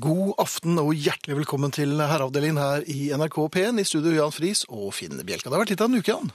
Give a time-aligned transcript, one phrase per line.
[0.00, 4.62] God aften og hjertelig velkommen til herreavdelingen her i NRK P1 i studio Jan Friis
[4.72, 5.50] og Finn Bjelka.
[5.50, 6.30] Det har vært litt av en uke, Jan.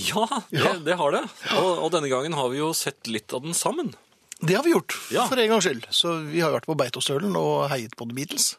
[0.00, 0.72] Ja, det, Ja.
[0.88, 1.20] det har det.
[1.60, 3.92] Og, og denne gangen har vi jo sett litt av den sammen.
[4.40, 5.26] Det har vi gjort, Ja.
[5.28, 5.86] for en gangs skyld.
[5.94, 8.56] Så vi har vært på Beitostølen og heiet på The Beatles.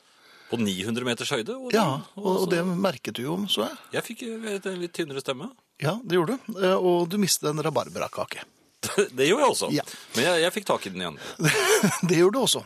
[0.52, 1.56] På 900 meters høyde.
[1.58, 3.78] Og, Ja, og, og det merket du jo, så jeg.
[3.98, 5.50] Jeg fikk en litt tynnere stemme.
[5.82, 6.56] Ja, det gjorde du.
[6.62, 8.44] Eh, Og du mistet en rabarberakake.
[9.18, 9.68] Det gjorde jeg også.
[9.76, 9.84] Ja.
[10.16, 11.20] Men jeg, jeg fikk tak i den igjen.
[12.10, 12.64] det gjorde du også.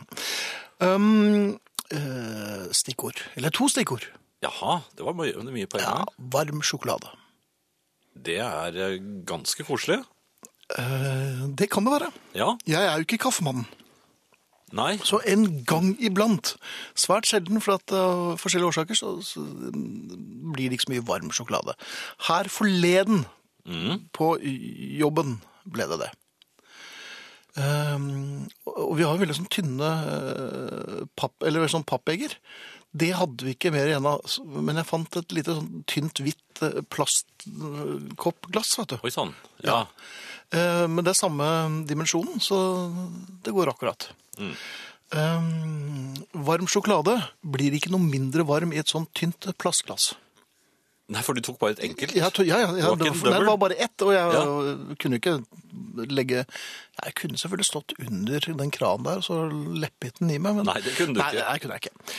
[0.80, 1.58] Um,
[1.90, 3.22] eh, stikkord.
[3.36, 4.04] Eller to stikkord.
[4.44, 7.08] Jaha, det var mye, mye på en Ja, varm sjokolade.
[8.16, 10.02] Det er eh, ganske koselig.
[10.76, 12.10] Eh, det kan det være.
[12.34, 13.66] Ja, Jeg er jo ikke kaffemannen.
[14.72, 14.96] nei.
[14.98, 16.56] Så en gang iblant,
[16.94, 19.40] svært sjelden for at av forskjellige årsaker, så, så
[20.52, 21.74] blir det ikke så mye varm sjokolade.
[22.28, 23.24] Her forleden
[23.66, 24.04] Mm.
[24.14, 24.36] på
[25.00, 26.10] jobben ble det det.
[27.56, 32.34] Ehm, og vi har veldig sånn tynne uh, papp, eller sånn pappegger.
[32.96, 36.62] Det hadde vi ikke mer igjen av, men jeg fant et lite sånn tynt, hvitt
[36.64, 38.96] eh, plastkoppglass, vet du.
[39.04, 39.34] Oi sann.
[39.64, 39.82] Ja.
[40.54, 41.48] Eh, Men det er samme
[41.88, 42.56] dimensjonen, så
[43.44, 44.08] det går akkurat.
[44.40, 44.54] Mm.
[45.16, 46.14] Um,
[46.46, 50.14] varm sjokolade blir ikke noe mindre varm i et sånt tynt plastglass.
[51.08, 52.14] Nei, for du tok bare et enkelt.
[52.18, 54.40] Jeg, to- ja, ja, ja, det, var, nei, det var bare ett, og jeg Ja.
[54.98, 55.36] kunne ikke
[56.10, 56.40] legge
[57.04, 59.36] Jeg kunne selvfølgelig stått under den kranen der og så
[59.78, 61.44] leppet den i meg, men Nei, det kunne du nei, ikke.
[61.46, 62.16] Nei, kunne jeg ikke.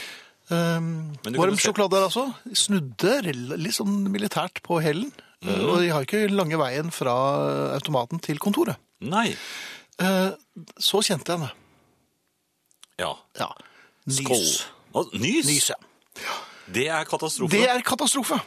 [0.49, 0.87] Um,
[1.35, 2.23] varm sjokolade der altså.
[2.55, 3.17] Snudde
[3.59, 5.11] litt sånn militært på hælen.
[5.43, 5.49] Mm.
[5.67, 7.13] Og jeg har ikke lange veien fra
[7.75, 8.79] automaten til kontoret.
[9.03, 9.35] Nei.
[9.99, 10.31] Uh,
[10.79, 11.51] Så kjente jeg det.
[13.03, 13.11] Ja.
[13.37, 13.51] Ja.
[14.07, 14.23] Nys.
[14.23, 15.11] Skål.
[15.19, 15.45] Nys?
[15.51, 15.77] Nys, ja.
[16.73, 17.51] Det er katastrofe.
[17.53, 18.39] Det er katastrofe.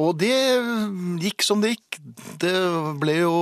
[0.00, 0.32] Og det
[1.20, 1.98] gikk som det gikk.
[2.40, 2.52] Det
[3.02, 3.34] ble jo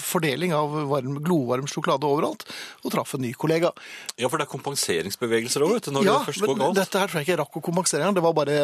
[0.00, 2.46] fordeling av varm, glovarm sjokolade overalt,
[2.82, 3.72] og traff en ny kollega.
[4.16, 6.80] Ja, for det er kompenseringsbevegelser òg, vet du, når ja, det først går men galt.
[6.80, 8.14] dette her tror jeg ikke jeg rakk å kompensere.
[8.16, 8.56] Det var bare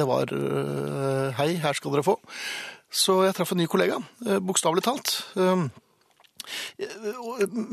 [0.00, 2.18] Det var øh, Hei, her skal dere få.
[2.90, 5.20] Så jeg traff en ny kollega, øh, bokstavelig talt.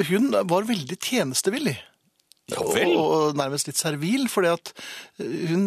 [0.07, 1.77] Hun var veldig tjenestevillig.
[2.55, 4.69] Og, og nærmest litt servil, fordi at
[5.19, 5.65] hun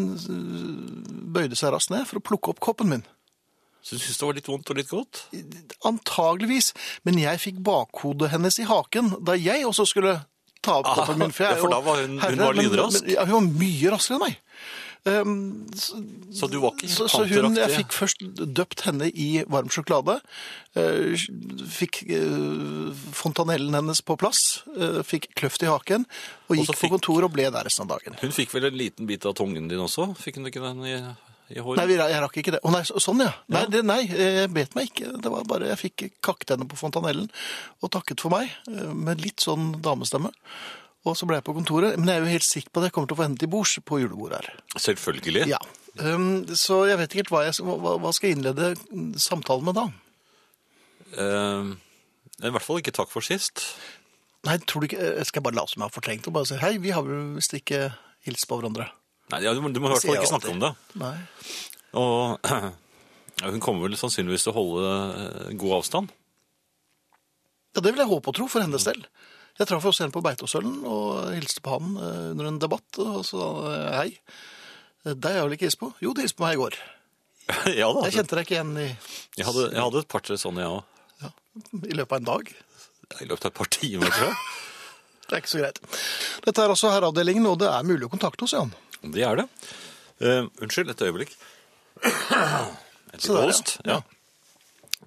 [1.35, 3.03] bøyde seg raskt ned for å plukke opp koppen min.
[3.85, 5.21] Så du syntes det var litt vondt og litt godt?
[5.89, 6.73] Antageligvis,
[7.09, 10.19] men jeg fikk bakhodet hennes i haken da jeg også skulle
[10.65, 11.33] ta opp Ah, koppen min.
[11.33, 13.07] jeg ja, for da var hun- hun herre, var lynrask.
[13.09, 14.37] Ja, hun var mye raskere enn meg.
[15.05, 15.97] Um, så,
[16.33, 20.19] Så du var ikke så, så hun, jeg fikk først døpt henne i varm sjokolade.
[20.77, 21.17] Uh,
[21.73, 24.61] fikk uh, fontanellen hennes på plass.
[24.77, 26.05] Uh, fikk kløft i haken.
[26.51, 28.19] Og gikk så på kontor og ble der resten av dagen.
[28.21, 30.11] Hun fikk vel en liten bit av tungen din også?
[30.21, 30.99] Fikk hun ikke den i,
[31.57, 31.81] i håret?
[31.81, 32.61] Nei, jeg rakk ikke det.
[32.61, 33.33] Å nei, sånn ja.
[33.49, 35.15] Nei, det, nei, jeg bet meg ikke.
[35.17, 37.31] Det var bare, jeg fikk kakket henne på fontanellen
[37.81, 38.53] og takket for meg
[38.93, 40.35] med litt sånn damestemme.
[41.09, 41.95] Og så ble jeg på kontoret.
[41.97, 43.49] Men jeg er jo helt sikker på at jeg kommer til å få henne til
[43.53, 44.59] bords på julebordet her.
[44.77, 45.47] Selvfølgelig.
[45.49, 45.61] Ja.
[45.99, 48.69] Um, så jeg vet ikke helt hva jeg hva, hva skal jeg innlede
[49.21, 49.87] samtalen med da.
[51.17, 51.73] Uh,
[52.45, 53.65] I hvert fall ikke takk for sist.
[54.47, 56.57] Nei, tror du ikke, jeg skal bare late som jeg har fortrengt og bare si
[56.63, 57.91] hei, vi har vel visst ikke
[58.25, 58.87] hilst på hverandre.
[59.33, 60.71] Nei, ja, du, må- du må i hvert fall ikke snakke om det.
[61.01, 61.17] Nei.
[62.01, 62.49] Og
[63.43, 66.15] ja, hun kommer vel sannsynligvis til å holde eh, god avstand.
[67.77, 69.05] Ja, det vil jeg håpe og tro for hennes del.
[69.61, 73.21] Jeg traff også en på Beitostølen og hilste på han eh, under en debatt og
[73.29, 74.09] sa han hei.
[75.05, 75.91] Eh, Deg har jeg vel ikke hilst på?
[76.01, 76.79] Jo, du hilste på meg i går.
[77.81, 78.07] ja da.
[78.07, 78.89] Jeg kjente deg ikke igjen i,
[79.37, 81.37] Jeg hadde, jeg hadde et par-tre sånne, jeg òg.
[81.91, 82.53] i løpet av en dag.
[83.21, 84.43] I løpet av et par timer, tror jeg.
[85.31, 85.77] Det er ikke så greit.
[86.43, 88.73] Dette er altså herreavdelingen, og det er mulig å kontakte oss, Jan.
[89.15, 89.45] Det er det.
[90.19, 91.37] Uh, unnskyld, et øyeblikk.
[92.03, 93.45] Et lite ja.
[93.45, 93.77] host.
[93.87, 94.01] Ja.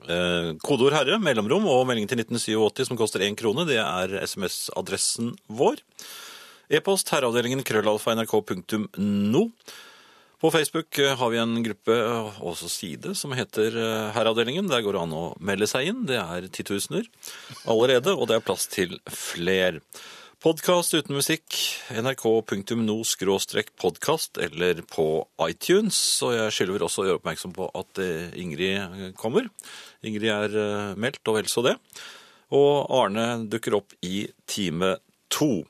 [0.03, 3.65] Eh, kodeord herre, mellomrom og melding til 1987 som koster én krone.
[3.69, 5.79] Det er SMS-adressen vår.
[6.73, 9.43] E-post herreavdelingen krøllalfa nrk.no.
[10.43, 13.77] På Facebook eh, har vi en gruppe, eh, også side, som heter
[14.15, 14.67] Herreavdelingen.
[14.71, 16.03] Der går det an å melde seg inn.
[16.09, 17.07] Det er titusener
[17.63, 19.79] allerede, og det er plass til fler.
[20.43, 21.55] Podkast uten musikk,
[21.95, 25.95] nrk.no-podkast eller på iTunes.
[26.27, 29.47] Og jeg skylder også å gjøre oppmerksom på at eh, Ingrid kommer.
[30.03, 31.79] Ingrid er eh, meldt, og vel så det.
[32.59, 35.00] Og Arne dukker opp i time
[35.31, 35.63] to.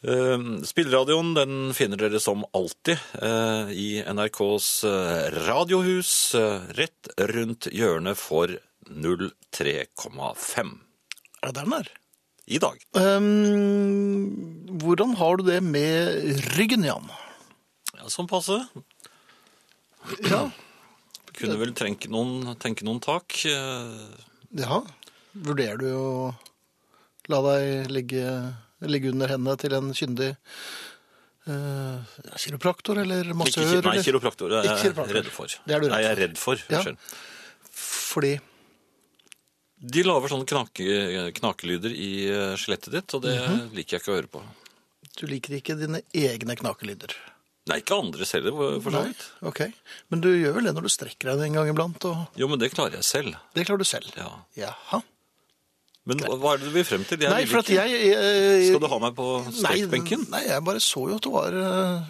[0.00, 7.04] Spillradioen den finner dere som alltid eh, i NRKs eh, radiohus eh, rett
[7.36, 8.48] rundt hjørnet for
[8.88, 11.99] 03,5 Er det der den er?
[12.50, 12.80] I dag.
[12.98, 17.06] Um, hvordan har du det med ryggen, Jan?
[17.94, 18.58] Ja, sånn passe.
[20.26, 20.48] Ja.
[21.36, 23.36] Kunne vel tenke noen, tenke noen tak.
[23.46, 24.22] eh,
[24.60, 24.80] ja.
[25.30, 26.06] Vurderer du å
[27.30, 28.24] la deg ligge,
[28.82, 30.34] ligge under hendene til en kyndig
[31.48, 31.96] Uh,
[32.38, 33.64] kiropraktor eller massør?
[33.80, 35.48] Ikke, nei, kiropraktor er jeg redd for.
[35.64, 36.60] Det er du redd Nei, jeg er redd for.
[36.70, 36.82] Ja.
[37.80, 38.34] Fordi
[39.80, 43.70] De lager sånne knake, knakelyder i eh, skjelettet ditt, og det Mhm.
[43.74, 44.42] liker jeg ikke å høre på.
[45.20, 47.12] du liker ikke dine egne knakelyder.
[47.68, 49.24] Nei, ikke andres heller, for så vidt.
[49.42, 49.72] ok.
[50.10, 52.58] Men du gjør vel det når du strekker deg en gang iblant, og Jo, men
[52.58, 53.36] det klarer jeg selv.
[53.54, 54.08] det klarer du selv.
[54.16, 54.30] Ja.
[54.56, 55.02] Jaha.
[56.08, 57.20] Men hva er det du vil frem til?
[57.20, 58.14] Jeg Nei, for at jeg, jeg...
[58.16, 60.22] jeg Skal du ha meg på Nei, strekbenken?
[60.32, 62.08] Nei, jeg bare så jo at du var eh,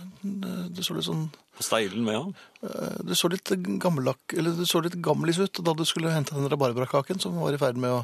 [0.71, 1.25] Du så litt sånn
[1.59, 2.31] På steilen med ham?
[2.63, 3.51] eh, Du så litt
[3.83, 7.57] gammelakk Eller du så litt gammelis ut da du skulle hente den rabarbrakaken som var
[7.57, 8.01] i ferd med å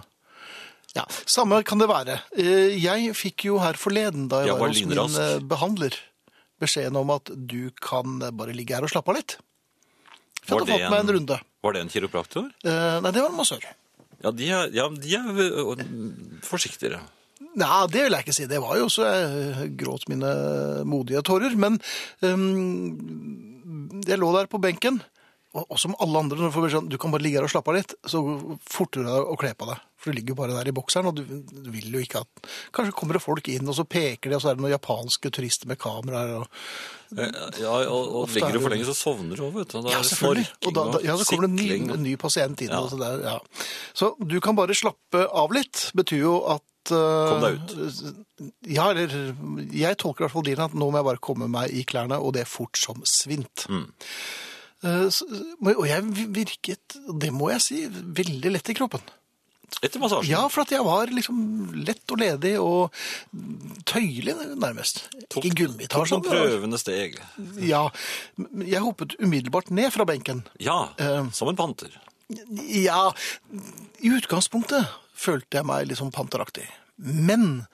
[0.98, 2.18] Ja, samme kan det være.
[2.34, 5.22] Eh, Jeg fikk jo her forleden, da jeg, var var hos min lynrask.
[5.22, 5.96] eh, behandler,
[6.62, 9.36] beskjeden om at du kan eh, bare ligge her og slappe av litt.
[10.42, 11.36] For jeg hadde fått meg en runde.
[11.66, 12.48] Var det en kiropraktor?
[12.64, 13.66] Eh, Nei, det var en massør.
[14.24, 15.84] Ja, de er, ja, de er
[16.46, 17.02] forsiktigere.
[17.56, 18.46] Nei, det vil jeg ikke si.
[18.48, 20.30] Det var jo så jeg gråt mine
[20.88, 21.56] modige tårer.
[21.60, 21.78] Men
[22.24, 25.00] um, jeg lå der på benken,
[25.56, 27.52] og, og som alle andre, når du får beskjed du kan bare ligge her og
[27.52, 28.20] slappe av litt, så
[28.60, 29.84] forter du deg å kle på deg.
[29.96, 32.50] For du ligger jo bare der i bokseren, og du, du vil jo ikke at
[32.76, 35.32] Kanskje kommer det folk inn, og så peker de, og så er det noen japanske
[35.32, 36.44] turister med kameraer.
[36.44, 36.48] Og...
[37.14, 37.32] Eh,
[37.62, 39.80] Ja, og, og er ligger du for lenge, så sovner du òg, vet du.
[39.84, 40.46] Da Ja, selvfølgelig.
[40.66, 42.72] Og da, da, ja, så kommer det en ny, en ny pasient inn.
[42.74, 42.80] Ja.
[42.82, 43.36] Og så, der, ja.
[43.94, 48.02] så du kan bare slappe av litt, betyr jo at uh, Kom deg ut.
[48.70, 49.14] Ja, eller
[49.74, 52.18] jeg tolker i hvert fall din at nå må jeg bare komme meg i klærne,
[52.22, 53.66] og det er fort som svint.
[53.70, 53.86] Mm.
[54.86, 55.26] Eh, så-
[55.72, 56.02] og jeg
[56.36, 59.00] virket, det må jeg si, veldig lett i kroppen.
[59.82, 60.30] Etter massasjen.
[60.30, 61.38] Ja, for at jeg var liksom
[61.84, 62.94] lett og ledig og
[63.88, 65.02] tøyelig nærmest.
[65.28, 66.06] Tok- Ikke gummitar.
[66.06, 67.18] Tok noen prøvende steg.
[67.60, 67.82] Ja,
[68.62, 70.44] jeg hoppet umiddelbart ned fra benken.
[70.62, 71.28] Ja, Eh.
[71.32, 71.90] som en panter.
[72.72, 73.12] Ja,
[74.02, 76.66] i utgangspunktet følte jeg meg litt sånn panteraktig.
[76.98, 77.66] Men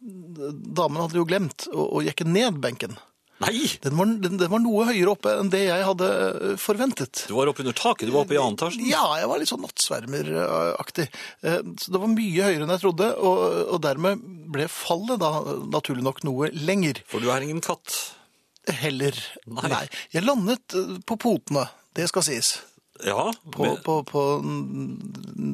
[0.00, 2.98] damen hadde jo glemt å, å jekke ned benken.
[3.44, 3.68] Nei!
[3.84, 7.24] Den var, den, den var noe høyere oppe enn det jeg hadde eh, forventet.
[7.28, 8.08] Du var oppe under taket.
[8.08, 8.82] Du var oppe i annen etasje?
[8.88, 11.06] Ja, jeg var litt sånn nattsvermeraktig.
[11.44, 13.44] Eh, Så det var mye høyere enn jeg trodde, og,
[13.76, 14.22] og dermed
[14.54, 15.32] ble fallet da
[15.74, 17.00] naturlig nok noe lenger.
[17.10, 17.96] For du er ingen katt.
[18.80, 19.12] Heller.
[19.44, 19.68] Nei.
[19.68, 19.82] Nei.
[20.14, 21.66] Jeg landet eh, på potene,
[21.98, 22.54] det skal sies.
[23.04, 24.20] Ja, på, på, på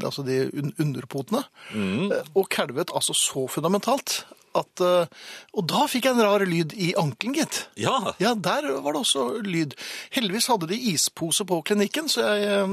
[0.04, 0.42] altså de
[0.78, 1.40] underpotene,
[1.72, 2.10] Mm.
[2.36, 4.20] og kalvet altså så fundamentalt
[4.58, 5.06] at eh,
[5.54, 7.62] Og da fikk jeg en rar lyd i ankelen, gitt.
[7.78, 8.14] ja.
[8.22, 9.76] Ja, der var det også lyd.
[10.14, 12.66] Heldigvis hadde de ispose på klinikken, så jeg eh,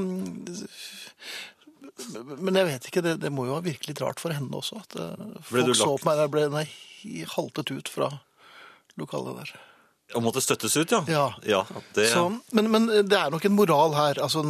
[2.38, 4.82] Men jeg vet ikke, det, det må jo ha virket litt rart for henne også.
[4.84, 6.66] At eh, folk så på meg der jeg ble nei,
[7.36, 8.12] haltet ut fra
[8.98, 9.54] lokalet der.
[10.16, 11.02] Og måtte støttes ut, ja.
[11.12, 11.24] Ja.
[11.44, 11.58] ja
[11.92, 12.22] det, Så,
[12.56, 14.20] men, men det er nok en moral her.
[14.24, 14.40] altså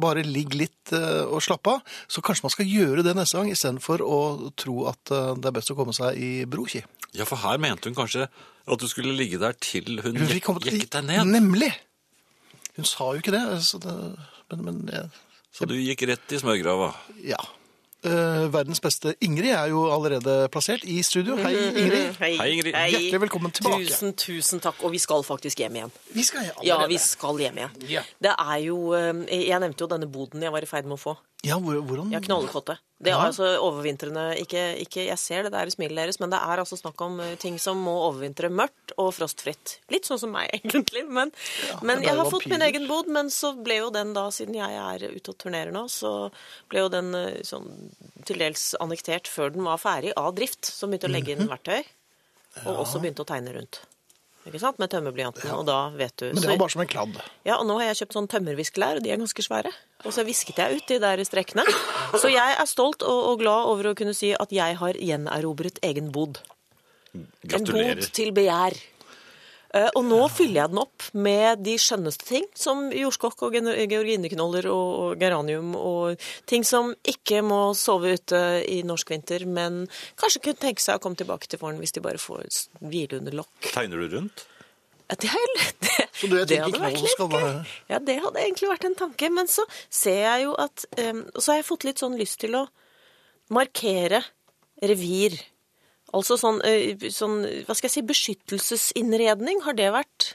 [0.00, 1.80] Bare ligg litt uh, og slapp av.
[2.06, 4.20] Så kanskje man skal gjøre det neste gang, istedenfor å
[4.60, 6.84] tro at uh, det er best å komme seg i broki.
[7.14, 10.70] ja, for her mente hun kanskje at du skulle ligge der til hun, Hun kommet-
[10.70, 11.26] jekket deg ned.
[11.26, 11.72] Nemlig!
[12.78, 13.42] Hun sa jo ikke det.
[13.66, 13.92] Så det
[14.50, 15.10] men, men jeg,
[15.54, 16.92] Så du gikk rett i smørgrava.
[17.26, 17.42] ja.
[18.04, 21.38] Eh, verdens beste Ingrid er jo allerede plassert i studio.
[21.40, 22.18] Hei, Ingrid.
[22.20, 22.74] Hei, Hei, Ingrid.
[22.76, 23.86] Hjertelig velkommen tilbake.
[23.88, 24.82] Tusen, tusen takk.
[24.84, 25.94] Og vi skal faktisk hjem igjen.
[26.12, 26.66] Vi skal allerede.
[26.68, 27.78] Ja, vi skal hjem igjen.
[27.88, 28.10] Yeah.
[28.20, 31.00] Det er jo eh, Jeg nevnte jo denne boden jeg var i ferd med å
[31.00, 31.16] få.
[31.44, 32.10] Ja, hvor, hvordan?
[32.12, 32.78] Ja, Knollkotte.
[33.04, 33.26] Det er Ja.
[33.28, 36.78] altså overvintrende ikke, ikke Jeg ser det der i smilet deres, men det er altså
[36.80, 39.78] snakk om eh, ting som må overvintre mørkt og frostfritt.
[39.92, 41.04] Litt sånn som meg, egentlig.
[41.08, 41.32] Men,
[41.82, 43.08] men men jeg har fått min egen bod.
[43.12, 46.30] Men så ble jo den da, siden jeg er ute og turnerer nå, så
[46.70, 47.68] ble jo den eh, sånn
[48.24, 50.64] til dels annektert før den var ferdig av drift.
[50.64, 51.42] Så begynte å legge Mhm.
[51.42, 51.84] inn verktøy.
[52.66, 53.80] Og også begynte å tegne rundt.
[54.44, 54.78] Ikke sant?
[54.78, 55.48] Med tømmerblyanten.
[55.56, 57.20] Og da vet du Men det var bare som en kladd.
[57.48, 59.72] ja, og nå har jeg kjøpt sånn tømmerviskelær, og de er ganske svære.
[60.04, 61.64] Og så visket jeg ut de der strekkene.
[62.20, 65.80] Så jeg er stolt og, og glad over å kunne si at jeg har gjenerobret
[65.88, 66.42] egen bod.
[67.14, 67.96] Gratulerer.
[67.96, 68.76] En bod til begjær.
[69.74, 74.68] Eh, Og nå fyller jeg den opp med de skjønneste ting, som jordskokk og georgineknoller
[74.70, 78.38] og og geranium, og ting som ikke må sove ute
[78.70, 79.88] i norsk vinter, men
[80.20, 82.46] kanskje kunne tenke seg å komme tilbake til våren hvis de bare får
[82.80, 83.72] hvile under lokk.
[83.74, 84.44] Tegner du rundt?
[85.10, 87.74] Ja, Det, er- det, Så du det hadde vært litt gøy.
[87.90, 89.28] Ja, det hadde egentlig vært en tanke.
[89.30, 92.54] Men så ser jeg jo at um, Så har jeg fått litt sånn lyst til
[92.56, 92.62] å
[93.52, 94.22] markere
[94.82, 95.36] revir.
[96.14, 96.60] Altså sånn,
[97.10, 99.62] sånn hva skal jeg si, beskyttelsesinnredning.
[99.66, 100.34] Har det vært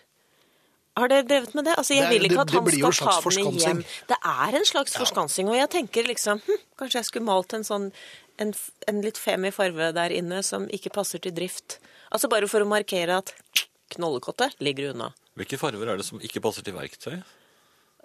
[1.00, 1.76] Har det drevet med det?
[1.80, 3.60] Altså, Jeg Det vil ikke det- at han skal ta den forskansing.
[3.64, 3.86] hjem.
[4.10, 5.48] Det er en slags forskansing.
[5.48, 7.92] Og jeg tenker liksom hm, Kanskje jeg skulle malt en sånn
[8.40, 8.54] en,
[8.88, 11.78] en litt femi farve der inne som ikke passer til drift.
[12.12, 13.34] Altså bare for å markere at
[13.92, 15.14] knollekottet ligger unna.
[15.38, 17.22] Hvilke farver er det som ikke passer til verktøy?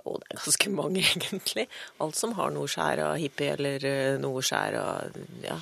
[0.04, 1.66] Og det er ganske mange, egentlig.
[2.00, 5.57] Alt som har noe skjær av hippie, eller noe skjær av ja,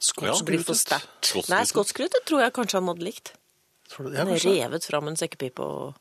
[0.00, 0.80] Skotsk blir for glutet.
[0.80, 1.24] sterkt.
[1.28, 1.50] Skotskrutet?
[1.52, 3.34] Nei, skotskrutet tror jeg kanskje han hadde likt.
[3.90, 4.18] Tror du det?
[4.18, 4.54] Ja, kanskje.
[4.62, 5.94] revet fram en sekkepipe og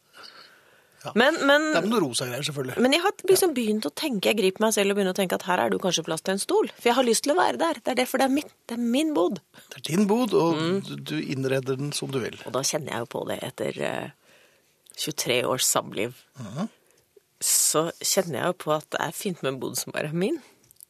[1.05, 1.11] Ja.
[1.15, 2.77] Men, men, Det er noen noe rosa greier, selvfølgelig.
[2.83, 5.33] men jeg har liksom begynt å tenke, jeg griper meg selv og begynner å tenke
[5.37, 6.67] at her er det kanskje plass til en stol.
[6.75, 7.73] For jeg har lyst til å være der.
[7.79, 9.39] Det er derfor det er min, det er min bod.
[9.69, 10.81] Det er din bod, og Mm.
[10.83, 12.35] du- du innreder den som du vil.
[12.45, 14.09] Og da kjenner jeg jo på det etter eh,
[14.97, 16.13] 23 års samliv.
[17.39, 20.13] Så kjenner jeg jo på at det er fint med en bod som bare er
[20.13, 20.41] min.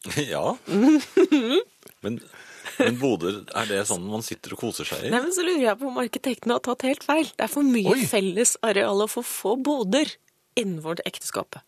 [0.17, 0.55] Ja.
[2.01, 2.19] Men,
[2.79, 5.11] men boder, er det sånn man sitter og koser seg i?
[5.13, 7.25] Nei, men så lurer jeg på om arkitektene har tatt helt feil.
[7.35, 8.05] Det er for mye Oi.
[8.09, 10.11] felles areal og for få boder
[10.59, 11.61] innenfor ekteskapet.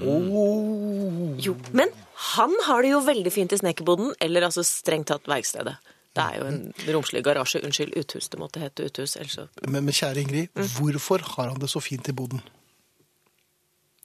[0.00, 1.34] Oh.
[1.40, 1.90] Jo, men
[2.32, 5.74] han har det jo veldig fint i snekkerboden, eller altså strengt tatt verkstedet.
[6.16, 6.58] Det er jo en
[6.92, 7.60] romslig garasje.
[7.64, 8.26] Unnskyld, uthus.
[8.32, 9.14] Det måtte hete uthus.
[9.16, 10.66] Ellers så Men, men kjære Ingrid, Mm.
[10.76, 12.42] hvorfor har han det så fint i boden?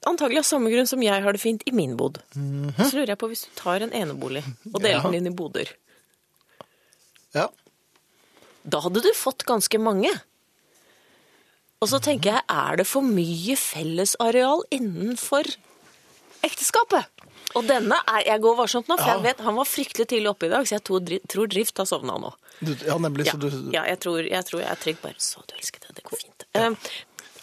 [0.08, 2.20] Antagelig av samme grunn som jeg har det fint i min bod.
[2.32, 5.02] Så lurer jeg på hvis du tar en enebolig og deler.
[5.02, 5.02] Ja.
[5.04, 5.68] den inn i boder.
[7.36, 7.48] Ja.
[8.68, 10.12] Da hadde du fått ganske mange.
[11.82, 15.46] Og så tenker jeg, er det for mye fellesareal innenfor
[16.46, 17.06] ekteskapet?
[17.56, 19.16] Og denne er Jeg går varsomt nå, for Ja.
[19.16, 21.86] jeg vet han var fryktelig tidlig oppe i dag, så jeg tror, tror Drift har
[21.86, 22.34] sovna nå.
[22.60, 23.26] Du, ja, nemlig.
[23.28, 24.98] Ja, Så du, ja jeg, tror, jeg tror jeg er trygg.
[25.02, 26.44] Bare så du elsker det det går fint.
[26.54, 26.72] Eh,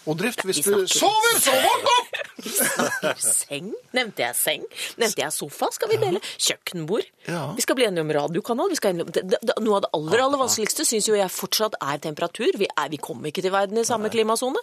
[0.05, 2.15] Og drift, hvis du sover, så våkn opp!
[2.55, 3.71] snakker seng.
[3.95, 4.65] Nevnte jeg seng?
[5.01, 5.69] Nevnte jeg sofa?
[5.73, 6.21] Skal vi dele?
[6.35, 7.07] Kjøkkenbord?
[7.29, 7.41] Ja.
[7.57, 8.71] Vi skal bli enige om radiokanal.
[8.71, 12.51] Vi om, noe av det aller, aller vanskeligste syns jo jeg fortsatt er temperatur.
[12.59, 14.61] Vi, er, vi kommer ikke til verden i samme klimasone.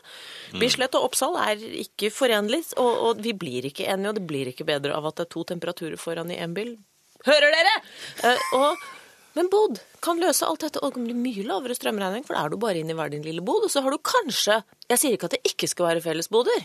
[0.60, 4.52] Bislett og Oppsal er ikke forenlig, og, og vi blir ikke enige, og det blir
[4.52, 6.76] ikke bedre av at det er to temperaturer foran i en bil.
[7.26, 7.76] Hører dere?
[8.22, 8.90] Uh, og,
[9.34, 12.52] men bod kan løse alt dette, og det blir mye lavere strømregning, for da er
[12.52, 15.16] du bare inne i hver din lille bod, og så har du kanskje Jeg sier
[15.16, 16.64] ikke at det ikke skal være fellesboder.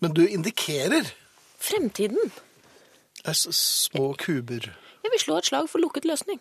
[0.00, 1.08] Men du indikerer
[1.58, 2.30] Fremtiden.
[3.24, 3.48] det s-
[3.90, 4.68] små kuber.
[5.04, 6.38] Jeg vil slå et slag for lukket løsning.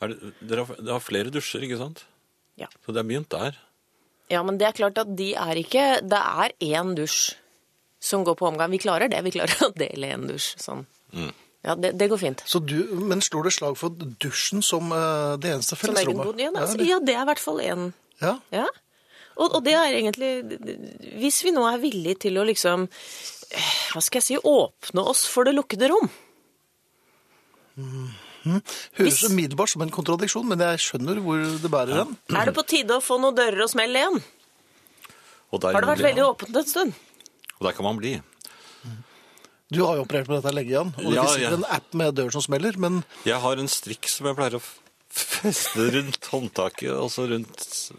[0.00, 2.04] Er det, dere, har, dere har flere dusjer, ikke sant?
[2.58, 2.66] Ja.
[2.84, 3.56] Så det er begynt der.
[4.30, 7.34] Ja, men det er klart at de er ikke Det er én dusj
[8.00, 8.70] som går på omgang.
[8.72, 9.20] Vi klarer det.
[9.24, 10.86] Vi klarer å dele én dusj sånn.
[11.62, 12.40] Ja, det, det går fint.
[12.46, 12.74] Så du,
[13.06, 16.40] men slår du slag for dusjen som eh, det eneste fellesrommet?
[16.42, 17.92] Ja, altså, ja, det er i hvert fall én.
[18.20, 18.38] ja.
[18.50, 18.66] Ja.
[19.40, 20.28] Og, og det er egentlig
[21.16, 25.48] Hvis vi nå er villige til å liksom Hva skal jeg si Åpne oss for
[25.48, 26.10] det lukkede rom.
[28.44, 32.16] Høres Hvis- umiddelbart som en kontradiksjon, men jeg skjønner hvor det bærer hen.
[32.36, 34.20] Er det på tide å få noen dører å smelle igjen?
[35.52, 36.92] Og der, Har det vært veldig åpent en stund?
[37.60, 38.20] Og der kan man bli.
[39.72, 40.90] Du har jo operert med dette lenge, Jan.
[40.98, 41.56] Og det Ja, sikkert ja.
[41.56, 44.62] en app med dør som smeller, men Jeg har en strikk som jeg pleier å
[45.12, 47.96] feste rundt håndtaket, altså rundt Så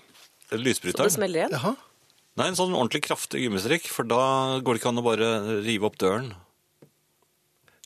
[0.53, 1.55] det smeller igjen?
[1.57, 1.75] jaha.
[2.37, 5.27] Nei, en sånn ordentlig kraftig gummistrikk, for da går det ikke an å bare
[5.65, 6.31] rive opp døren.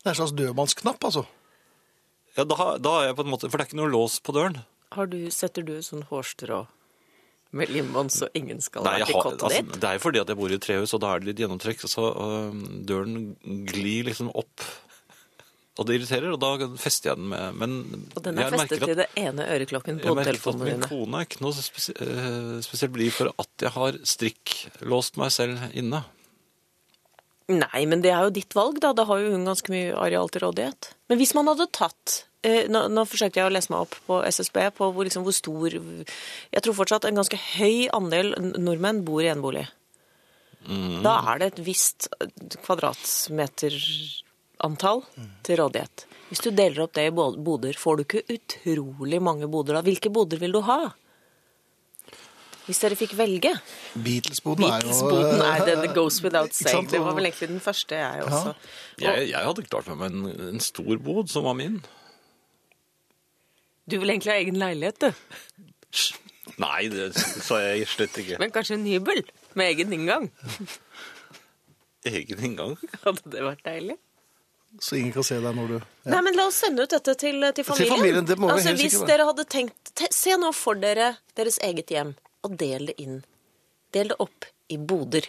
[0.04, 1.26] Det er en slags dødmannsknapp, altså.
[2.38, 4.20] Ja, da, har- da er jeg på en måte, For det er ikke noe lås
[4.24, 4.64] på døren.
[4.96, 6.68] Har du, setter du sånn hårstrå
[7.52, 9.80] med limbånd så ingen skal Nei, være til kottet altså, ditt?
[9.80, 11.40] det er jo fordi at jeg bor i et trehus, og da er det litt
[11.44, 13.16] gjennomtrekk, så øh, døren
[13.70, 14.66] glir liksom opp.
[15.78, 17.74] Og det irriterer, og da fester jeg den med Men
[18.18, 20.80] Og den er festet til det ene øreklokken på telefonen dine.
[20.82, 25.62] min kone er ikke noe eh, spesielt blid for at jeg har strikklåst meg selv
[25.78, 26.02] inne.
[27.48, 28.90] Nei, men det er jo ditt valg, da.
[28.96, 30.90] Da har jo hun ganske mye areal til rådighet.
[31.08, 34.16] Men hvis man hadde tatt eh, nå, nå forsøkte jeg å lese meg opp på
[34.28, 38.28] SSB på hvor, liksom, hvor stor Jeg tror fortsatt en ganske høy andel
[38.60, 39.66] nordmenn bor i enebolig.
[41.04, 42.10] Da er det et visst
[42.66, 45.00] kvadratmeterantall
[45.48, 45.98] til rådighet.
[46.28, 49.82] Hvis du deler opp det i boder, får du ikke utrolig mange boder da.
[49.86, 50.82] Hvilke boder vil du ha?
[52.68, 53.54] Hvis dere fikk velge.
[53.96, 55.12] Beatles-boden er jo
[55.48, 56.90] er det the goes without Ikke saying.
[56.92, 58.54] Det var vel egentlig den første, jeg også.
[59.00, 61.80] Jeg, jeg hadde klart meg med en, en stor bod som var min.
[63.88, 65.14] Du vil egentlig ha egen leilighet, du.
[66.64, 68.40] Nei, det sa jeg slett ikke.
[68.42, 69.24] Men kanskje en hybel
[69.56, 70.28] med egen inngang?
[72.08, 72.76] Egen inngang.
[73.04, 73.98] Hadde det vært deilig?
[74.80, 75.76] Så ingen kan se deg når du
[76.12, 77.96] Nei, men La oss sende ut dette til, til familien.
[77.98, 79.12] familien, det må vi altså, helt hvis sikkert være.
[79.18, 81.10] dere hadde tenkt te, Se nå for dere
[81.40, 82.14] deres eget hjem,
[82.46, 83.22] og del det inn.
[83.94, 85.26] Del det opp i boder.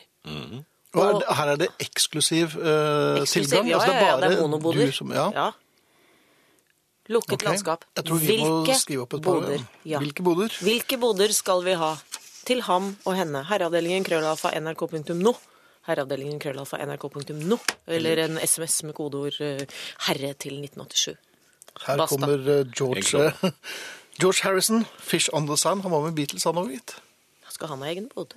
[0.96, 3.68] Og er det, her er det eksklusiv uh, Eksklusiv, tilgang?
[3.68, 4.86] ja, altså, ja, ja, det er monoboder.
[4.86, 5.30] du som Ja.
[5.34, 5.50] Ja.
[7.08, 7.46] Lukket okay.
[7.48, 7.84] landskap.
[7.96, 9.62] Jeg tror vi må skrive opp et par boder?
[9.88, 10.00] Ja.
[10.02, 10.52] Hvilke boder?
[10.60, 11.94] Hvilke boder skal vi ha?
[12.44, 13.44] Til ham og henne.
[13.48, 15.32] Herreavdelingen krøllalfa nrk.no.
[15.88, 17.58] Herreavdelingen krøllalfa nrk.no.
[17.86, 19.64] Eller en SMS med kodeord eh,
[20.04, 21.16] 'herre' til 1987.
[21.86, 22.12] Her Basta.
[22.12, 23.32] kommer eh, George,
[24.18, 25.82] George Harrison, 'Fish on the Sand'.
[25.82, 26.94] Han var med Beatles, han òg, gitt.
[27.50, 28.34] Skal han ha egen båt?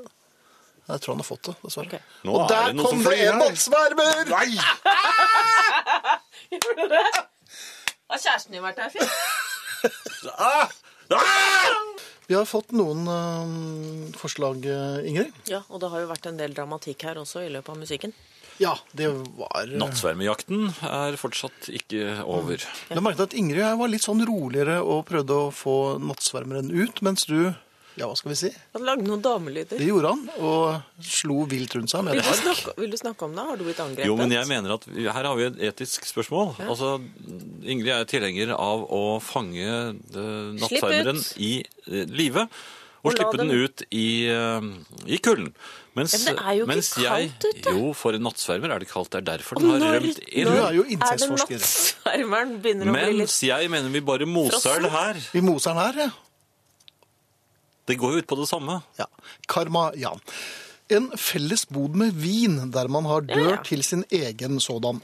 [0.87, 1.87] Jeg tror han har fått det, dessverre.
[1.87, 1.99] Okay.
[2.25, 3.39] Nå Og er der det kom det en her.
[3.39, 4.15] båtsvermer!
[4.29, 4.49] Nei!
[8.11, 9.07] Har kjæresten din vært her, Finn?
[10.37, 10.69] Ah!
[11.11, 11.69] Ah!
[12.29, 15.33] Vi har fått noen uh, forslag, eh, Ingrid.
[15.49, 18.13] Ja, og det har jo vært en del dramatikk her også i løpet av musikken.
[18.61, 19.07] Ja, det
[19.39, 22.61] var Nattsvermejakten er fortsatt ikke over.
[22.91, 27.25] Jeg merket at Ingrid var litt sånn roligere og prøvde å få nattsvermeren ut, mens
[27.25, 27.49] du,
[27.97, 29.81] ja, hva skal vi si, Han lagde noen damelyder.
[29.81, 32.39] det gjorde han, og slo vilt rundt seg med Vil et ark.
[32.43, 33.45] snakke, vil du snakke om det?
[33.49, 34.07] Har du blitt angrepet?
[34.07, 36.53] Jo, men jeg mener at her har vi et etisk spørsmål.
[36.69, 36.93] Altså,
[37.65, 41.51] Ingrid er tilhenger av å fange eh, nattsvermeren i
[41.89, 42.45] eh, live.
[43.03, 44.61] Og Og slippe den den- ut i, eh,
[45.07, 45.53] i kulden.
[45.95, 47.31] Mens, Ja, men det er jo ikke kaldt jeg,
[47.65, 47.71] ute.
[47.73, 49.09] Jo, for en nattsvermer er det kaldt.
[49.09, 50.45] Det er derfor den har når- rømt inn.
[50.45, 54.79] Du er jo Er nattsvermeren begynner å bli litt Mens jeg mener vi bare moser
[54.81, 55.13] den her.
[55.33, 56.09] Vi moser den her, ja.
[57.87, 58.83] Det går jo ut på det samme.
[58.99, 59.05] ja.
[59.47, 60.13] Karma, ja.
[60.91, 63.59] En felles bod med vin, der man har dør Ja, ja.
[63.63, 64.97] til sin egen sådan.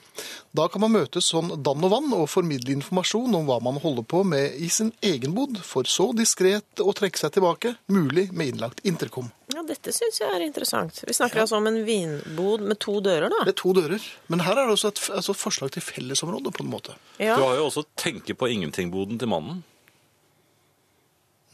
[0.52, 4.04] Da kan man møtes sånn dann og vann og formidle informasjon om hva man holder
[4.04, 8.52] på med i sin egen bod, for så diskret å trekke seg tilbake, mulig med
[8.52, 9.30] innlagt interkom.
[9.56, 11.00] Ja, dette syns jeg er interessant.
[11.08, 13.46] Vi snakker altså om en vinbod med to dører, da.
[13.48, 16.52] Det er to dører, men her er det også et, altså et forslag til fellesområde
[16.52, 16.98] på en måte.
[17.18, 17.40] Ja.
[17.40, 19.64] Du har jo også tenke på ingenting-boden til mannen.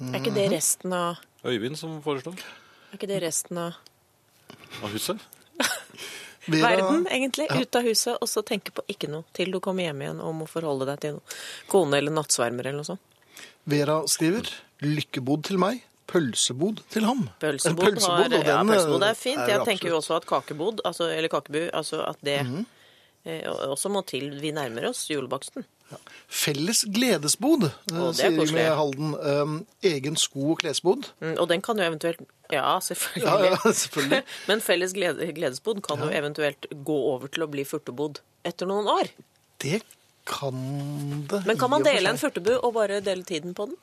[0.01, 2.39] Er ikke det resten av Øyvind som foreslår.
[2.89, 3.77] Er ikke det resten av
[4.83, 5.23] Av huset.
[6.45, 7.47] Vera- verden, egentlig?
[7.55, 10.33] Ut av huset, og så tenke på ikke noe til du kommer hjem igjen og
[10.41, 11.37] må forholde deg til noe.
[11.71, 12.99] Kone eller nattsvermer eller noe sånt.
[13.69, 14.49] Vera skriver
[14.83, 15.79] lykkebod til meg,
[16.11, 17.29] pølsebod til ham.
[17.39, 19.39] Pølsebod, Pølsebod, har, og ja, pølsebod er eh, fint.
[19.39, 23.93] er Jeg tenker jo også at kakebod, altså, eller kakebu, altså at det eh, også
[23.93, 24.27] må til.
[24.43, 25.63] Vi nærmer oss julebaksten.
[26.33, 28.53] Felles gledesbod, eh, Å, det er sier koselig.
[28.53, 29.11] med Halden.
[29.41, 31.09] Um, egen sko- og klesbod.
[31.21, 33.51] Mm, og den kan jo eventuelt Ja, Ja, selvfølgelig.
[33.51, 34.23] ja, selvfølgelig.
[34.49, 38.87] Men felles glede, gledesbod kan jo eventuelt gå over til å bli furtebod etter noen
[38.89, 39.09] år.
[39.63, 39.81] Det
[40.25, 40.57] kan
[41.29, 41.43] det.
[41.45, 43.77] Men kan man dele en furtebu og bare dele tiden på den?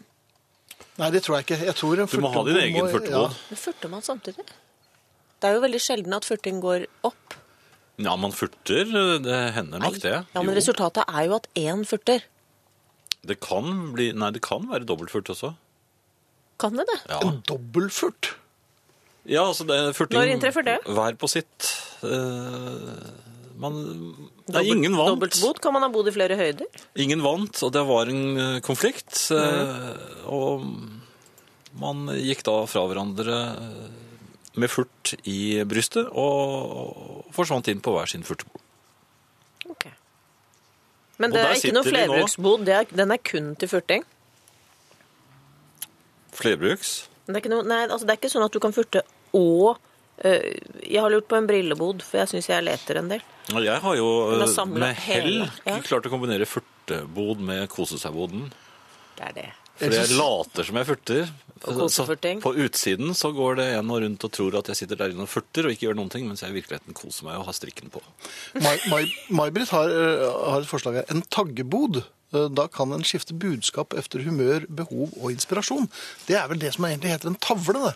[1.01, 1.59] Nei, det tror jeg ikke.
[1.71, 3.37] Jeg tror en Du må ha din furtebod egen må- furtebod.
[3.51, 4.45] Men furter man samtidig?
[5.41, 7.35] Det er jo veldig sjelden at furting går opp.
[8.01, 8.89] Ja, man furter.
[9.25, 10.13] Det hender nok det.
[10.35, 10.59] Ja, Men Jo.
[10.61, 12.23] resultatet er jo at én furter.
[13.27, 15.55] Det kan bli Nei, det kan være dobbeltfurt også.
[16.61, 17.01] Kan det det?
[17.09, 17.29] Ja, Ja.
[17.29, 18.35] En dobbeltfurt.
[19.29, 20.79] ja altså det er furting Når inntreffer det?
[20.87, 21.69] Hver på sitt.
[22.03, 22.97] Uh,
[23.61, 23.77] man
[24.49, 25.13] Det er ingen vant.
[25.13, 25.61] Dobbeltbot?
[25.61, 26.67] kan man ha bodd i flere høyder.
[26.97, 29.13] Ingen vant, og det var en eh, konflikt.
[29.31, 30.25] Mm.
[30.33, 30.65] Og
[31.81, 33.37] man gikk da fra hverandre
[34.59, 38.63] med furt i brystet og forsvant inn på hver sin furtebod.
[39.71, 39.87] Ok.
[41.21, 42.65] Men det er ikke noe flerbruksbod.
[42.67, 44.07] Det er, den er kun til furting.
[46.41, 46.95] Flerbruks.
[47.27, 49.05] Det er, ikke noe, nei, altså det er ikke sånn at du kan furte
[49.37, 49.77] og
[50.27, 50.47] øh,
[50.83, 53.23] Jeg har lurt på en brillebod, for jeg syns jeg leter en del.
[53.53, 55.77] Jeg har jo eh, med hell ja.
[55.87, 58.49] klart å kombinere furtebod med kose seg-boden.
[59.19, 59.49] Det er det.
[59.81, 61.31] For jeg later som jeg furter.
[62.43, 65.27] På utsiden så går det en og rundt og tror at jeg sitter der inne
[65.27, 67.57] og furter og ikke gjør noen ting, mens jeg i virkeligheten koser meg og har
[67.57, 68.01] strikken på.
[68.55, 71.05] May- May- May-Britt har, eh, har et forslag her.
[71.11, 72.03] En taggebod.
[72.33, 75.89] Eh, Da kan en skifte budskap efter humør, behov og inspirasjon.
[76.27, 77.95] Det er vel det som egentlig heter en tavle, det.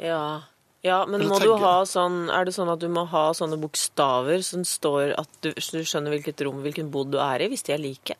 [0.00, 0.42] Ja.
[0.82, 4.42] ja, men må du ha sånn Er det sånn at du må ha sånne bokstaver
[4.42, 7.62] som står at du, så du skjønner hvilket rom, hvilken bod du er i, hvis
[7.68, 8.16] de er like?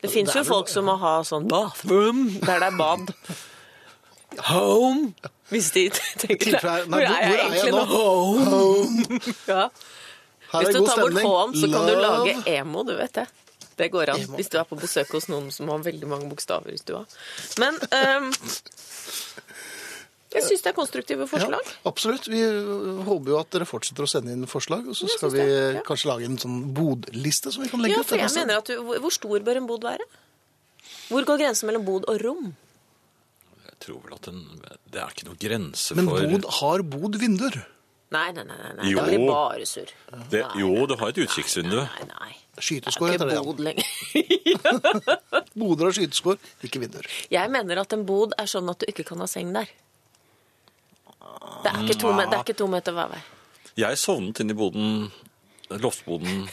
[0.00, 3.12] Det fins jo folk som må ha sånn bathroom, der det er bad.
[4.48, 5.12] Home.
[5.50, 5.88] Hvis de
[6.22, 6.60] tenker det.
[6.62, 7.84] Hvor er jeg egentlig nå?
[7.90, 9.20] Home.
[9.50, 9.66] Ja.
[10.50, 11.20] Hvis du tar bort.
[11.22, 13.26] H-en, så kan du lage emo, du vet det.
[13.80, 16.74] Det går an hvis du er på besøk hos noen som har veldig mange bokstaver
[16.74, 17.00] i stua.
[17.62, 18.28] Men ehm,
[20.30, 21.66] jeg syns det er konstruktive forslag.
[21.66, 22.28] Ja, absolutt.
[22.30, 25.42] Vi øh, håper jo at dere fortsetter å sende inn forslag, og så skal vi
[25.42, 25.82] ja.
[25.86, 28.10] kanskje lage en sånn bodliste som vi kan legge Ja, ut.
[28.12, 30.06] for jeg mener at du, hvor stor bør en bod være?
[31.10, 32.52] Hvor går grensen mellom bod og rom?
[33.66, 34.40] Jeg tror vel at den,
[34.92, 37.62] Det er ikke noe grense Men for bod har bod vinduer.
[38.10, 38.56] Nei, nei, nei.
[38.74, 38.90] nei.
[38.90, 39.02] Jo.
[39.02, 39.90] Det blir bare surr.
[40.58, 41.78] Jo, du har et utkikksvindu.
[41.78, 42.32] Nei, nei.
[42.60, 43.36] Skyteskår heter er det.
[43.38, 43.86] ikke bod lenger.
[45.60, 47.06] Boder har skyteskår, ikke vinduer.
[47.32, 49.70] Jeg mener at en bod er sånn at du ikke kan ha seng der.
[51.64, 53.20] Det er ikke to, me- det er ikke to meter hver vei.
[53.80, 54.88] Jeg sovnet inn i boden,
[55.70, 56.48] loftboden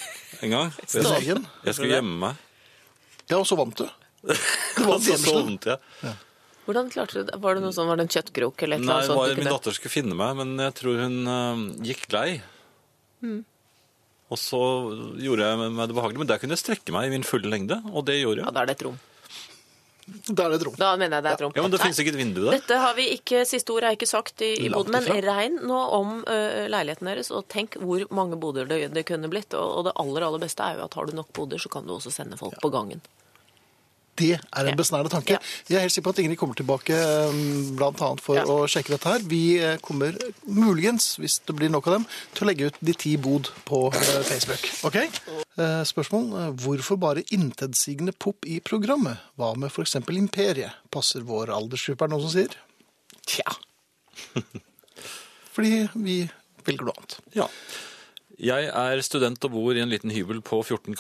[0.46, 0.72] en gang.
[0.94, 2.36] Jeg, jeg skulle gjemme meg.
[3.32, 3.86] Ja, og så vant du.
[4.28, 5.26] Og så gjemsel.
[5.26, 6.14] sovnet jeg.
[6.68, 7.38] Hvordan klarte du det?
[7.42, 9.20] Var det noe sånn, var det en kjøttkrok eller et eller Nei, annet det sånt?
[9.22, 12.28] var du min kunne- datter skulle finne meg, men jeg tror hun øh, gikk lei.
[13.24, 13.38] Mm.
[14.28, 14.60] Og så
[15.24, 17.78] gjorde jeg meg det behagelig, men der kunne jeg strekke meg i min fulle lengde,
[17.94, 18.58] og det gjorde Ja, jeg.
[18.58, 18.98] da er det et rom.
[20.08, 20.76] Da er det et rom.
[20.80, 21.54] Da mener jeg det er et rom.
[21.58, 22.56] Ja, men det finnes ikke et vindu der.
[22.56, 25.80] Dette har vi ikke, Siste ord er ikke sagt i, i boden, men regn nå
[25.98, 29.52] om uh, leiligheten deres, og tenk hvor mange boder det, det kunne blitt.
[29.58, 31.88] Og, og det aller aller beste er jo at har du nok boder, så kan
[31.88, 33.04] du også sende folk på gangen.
[34.18, 34.76] Det er en Ja.
[34.76, 35.36] besnærende tanke.
[35.36, 35.40] Ja.
[35.70, 37.76] Jeg er helt sikker på at Ingrid kommer tilbake bl.a.
[37.78, 38.44] blant annet for Ja.
[38.50, 39.20] å sjekke dette her.
[39.30, 42.94] Vi eh, kommer muligens, hvis det blir nok av dem, til å legge ut de
[42.94, 44.66] ti bod på eh, Facebook.
[44.90, 44.96] Ok?
[44.98, 46.26] Eh, Spørsmål.
[46.42, 49.18] eh, Hvorfor bare intetsigende pop i programmet?
[49.38, 50.74] Hva med for eksempel Imperiet?
[50.92, 52.58] Passer vår aldersgruppe, er det noen som sier?
[53.28, 53.46] Tja.
[55.54, 56.18] Fordi vi
[56.68, 57.18] velger noe annet.
[57.38, 57.48] Ja.
[58.38, 60.94] Jeg er student og bor i en liten hybel på 14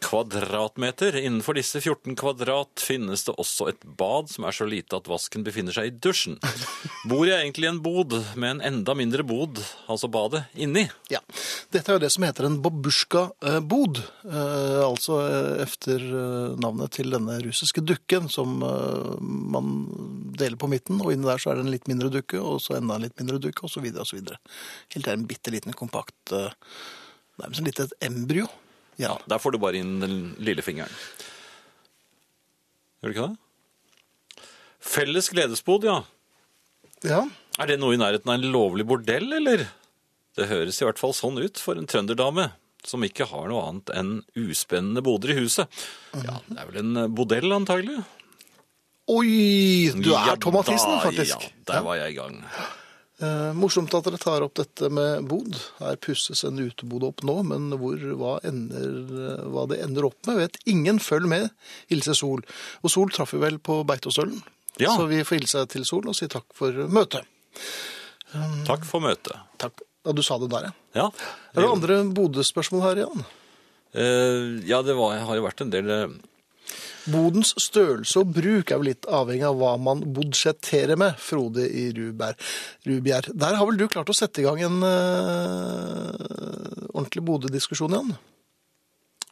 [0.00, 1.18] kvadratmeter.
[1.20, 5.44] Innenfor disse 14 kvadrat finnes det også et bad som er så lite at vasken
[5.44, 6.38] befinner seg i dusjen.
[7.10, 9.60] Bor jeg egentlig i en bod med en enda mindre bod,
[9.92, 10.86] altså badet, inni?
[11.12, 11.20] Ja.
[11.68, 14.00] Dette er jo det som heter en babusjka-bod.
[14.24, 19.70] Eh, altså eh, efter eh, navnet til denne russiske dukken som man
[20.32, 22.78] deler på midten, og inni der så er det en litt mindre dukke, og så
[22.78, 24.40] enda en litt mindre dukke, så videre.
[24.96, 26.32] Helt til en bitte liten kompakt
[27.40, 28.46] Nærmest litt et embryo.
[29.00, 29.14] Ja.
[29.30, 30.92] Der får du bare inn den lille fingeren.
[33.00, 34.46] Gjør du ikke det?
[34.80, 36.00] Felles gledesbod, ja.
[37.06, 37.20] ja.
[37.60, 39.66] Er det noe i nærheten av en lovlig bordell, eller?
[40.36, 42.50] Det høres i hvert fall sånn ut for en trønderdame
[42.86, 45.80] som ikke har noe annet enn uspennende boder i huset.
[46.16, 47.98] Ja, det er vel en bordell, antagelig?
[49.10, 49.90] Oi!
[49.96, 51.48] Du Ja er Tom Mathisen, faktisk.
[51.48, 52.40] Ja, der var jeg i gang.
[53.20, 55.58] Eh, morsomt at dere tar opp dette med bod.
[55.78, 58.86] Her pusses en utebod opp nå, men hvor, hva, ender,
[59.34, 60.98] eh, hva det ender opp med, vet ingen.
[61.04, 61.50] Følg med.
[61.92, 62.40] Hilse Sol.
[62.80, 64.40] Og Sol traff vi vel på Beitostølen,
[64.80, 64.94] Ja.
[64.96, 67.26] så vi får hilse til Sol og si takk for møtet.
[68.64, 69.36] Takk for møtet.
[69.60, 69.82] Takk.
[70.06, 70.72] Ja, du sa det der, ja.
[70.94, 71.10] Ja,
[71.54, 73.24] Er det andre bodespørsmål her, Jan?
[73.92, 76.08] Eh, ja det var, har jo vært en del eh,
[77.08, 81.88] Bodens størrelse og bruk er vel litt avhengig av hva man budsjetterer med, Frode i.
[81.96, 83.30] Rubjerg.
[83.32, 86.12] Der har vel du klart å sette i gang en uh,
[86.92, 88.14] ordentlig bodediskusjon, igjen?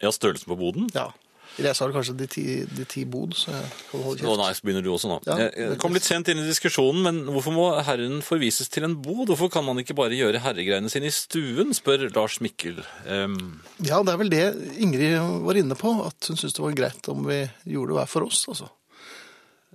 [0.02, 0.88] Ja, størrelsen på boden.
[0.94, 1.10] Ja.
[1.58, 4.38] Sa vel kanskje de ti, de ti bod, så jeg kan holde kjeft.
[4.38, 5.16] nei, så begynner du også nå.
[5.26, 8.86] Ja, jeg, jeg kom litt sent inn i diskusjonen, men hvorfor må herren forvises til
[8.86, 9.24] en bod?
[9.32, 12.78] Hvorfor kan man ikke bare gjøre herregreiene sine i stuen, spør Lars Mikkel.
[13.10, 13.58] Um...
[13.82, 14.44] Ja, det er vel det
[14.78, 15.18] Ingrid
[15.48, 18.28] var inne på, at hun syntes det var greit om vi gjorde det hver for
[18.28, 18.70] oss, altså.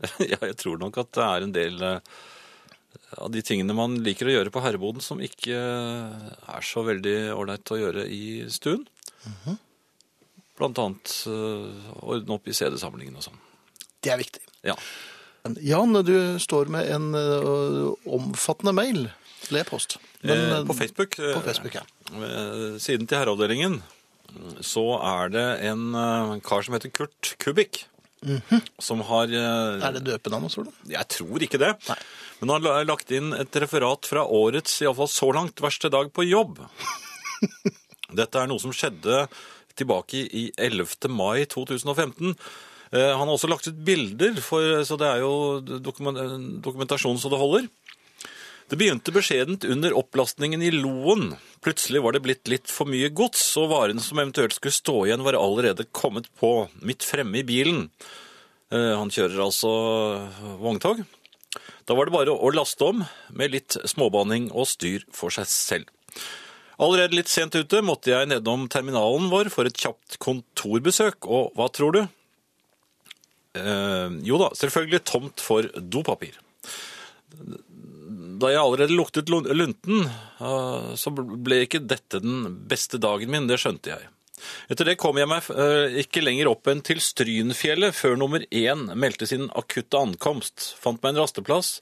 [0.32, 2.16] ja, jeg tror nok at det er en del eh,
[3.20, 7.18] av de tingene man liker å gjøre på herreboden som ikke eh, er så veldig
[7.36, 8.88] ålreit å gjøre i stuen.
[10.60, 13.40] Blant annet eh, ordne opp i CD-samlingen og sånn.
[14.04, 14.42] Det er viktig.
[14.68, 14.76] Ja.
[15.66, 19.08] Jan, du står med en øh, omfattende mail
[19.48, 19.98] til e-post.
[20.24, 21.84] Men, Eh, øh, på Facebook, eh, På Facebook, ja.
[22.80, 23.82] siden til herreavdelingen,
[24.64, 27.86] så er det en eh, kar som heter Kurt Kubik.
[28.80, 30.72] Som har eh, Er det døpenavn, tror du?
[30.94, 31.74] Jeg tror ikke det.
[31.90, 31.98] Nei.
[32.40, 36.24] Men han har lagt inn et referat fra årets, iallfall så langt, verste dag på
[36.30, 36.62] jobb.
[38.20, 39.26] Dette er noe som skjedde
[39.80, 41.10] tilbake i 11.
[41.10, 42.36] mai 2015.
[42.94, 47.30] Eh, Han har også lagt ut bilder, for, så det er jo dokumen- dokumentasjon så
[47.30, 47.70] det holder.
[48.70, 51.36] Det begynte beskjedent under opplastningen i Loen.
[51.62, 55.24] Plutselig var det blitt litt for mye gods, og varene som eventuelt skulle stå igjen,
[55.26, 57.90] var allerede kommet på, midt fremme i bilen.
[58.72, 59.74] Eh, Han kjører altså
[60.62, 61.04] vogntog.
[61.86, 63.04] Da var det bare å laste om
[63.36, 65.86] med litt småbaning og styr for seg selv.
[66.84, 71.70] Allerede litt sent ute måtte jeg nedom terminalen vår for et kjapt kontorbesøk, og hva
[71.72, 72.02] tror du?
[73.54, 76.36] Eh, jo da, selvfølgelig tomt for dopapir.
[78.44, 83.62] Da jeg allerede luktet lunten, eh, så ble ikke dette den beste dagen min, det
[83.62, 84.10] skjønte jeg.
[84.74, 88.90] Etter det kom jeg meg eh, ikke lenger opp enn til Strynfjellet før nummer én
[89.00, 91.78] meldte sin akutte ankomst, fant meg en rasteplass,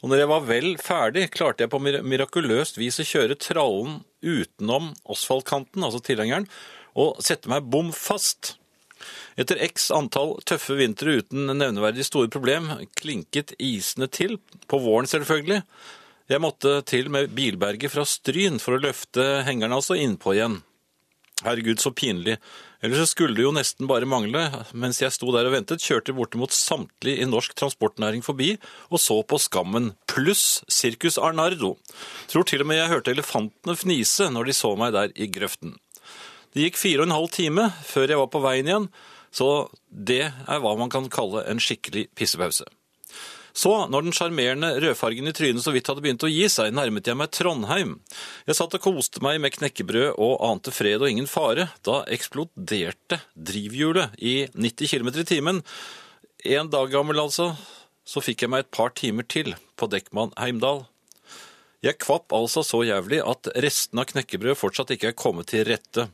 [0.00, 4.92] og når jeg var vel ferdig, klarte jeg på mirakuløst vis å kjøre trallen utenom
[5.10, 6.48] asfaltkanten, altså tilhengeren,
[6.98, 8.54] og sette meg bom fast.
[9.40, 14.36] Etter x antall tøffe vintre uten nevneverdig store problem, klinket isene til,
[14.68, 15.62] på våren selvfølgelig.
[16.30, 20.60] Jeg måtte til med bilberget fra Stryn for å løfte hengeren altså innpå igjen.
[21.42, 22.36] Herregud, så pinlig.
[22.80, 24.40] Ellers så skulle det jo nesten bare mangle.
[24.72, 28.54] Mens jeg sto der og ventet, kjørte bortimot samtlige i norsk transportnæring forbi
[28.88, 31.74] og så på skammen, pluss Sirkus Arnardo.
[32.32, 35.76] Tror til og med jeg hørte elefantene fnise når de så meg der i grøften.
[36.56, 38.90] Det gikk fire og en halv time før jeg var på veien igjen,
[39.30, 42.64] så det er hva man kan kalle en skikkelig pissepause.
[43.52, 47.08] Så, når den sjarmerende rødfargen i trynet så vidt hadde begynt å gi seg, nærmet
[47.10, 47.96] jeg meg Trondheim.
[48.46, 51.70] Jeg satt og koste meg med knekkebrød og ante fred og ingen fare.
[51.86, 55.64] Da eksploderte drivhjulet i 90 km i timen.
[56.46, 57.52] En dag gammel, altså,
[58.06, 60.86] så fikk jeg meg et par timer til på Dekkmann Heimdal.
[61.84, 66.10] Jeg kvapp altså så jævlig at resten av knekkebrød fortsatt ikke er kommet til rette.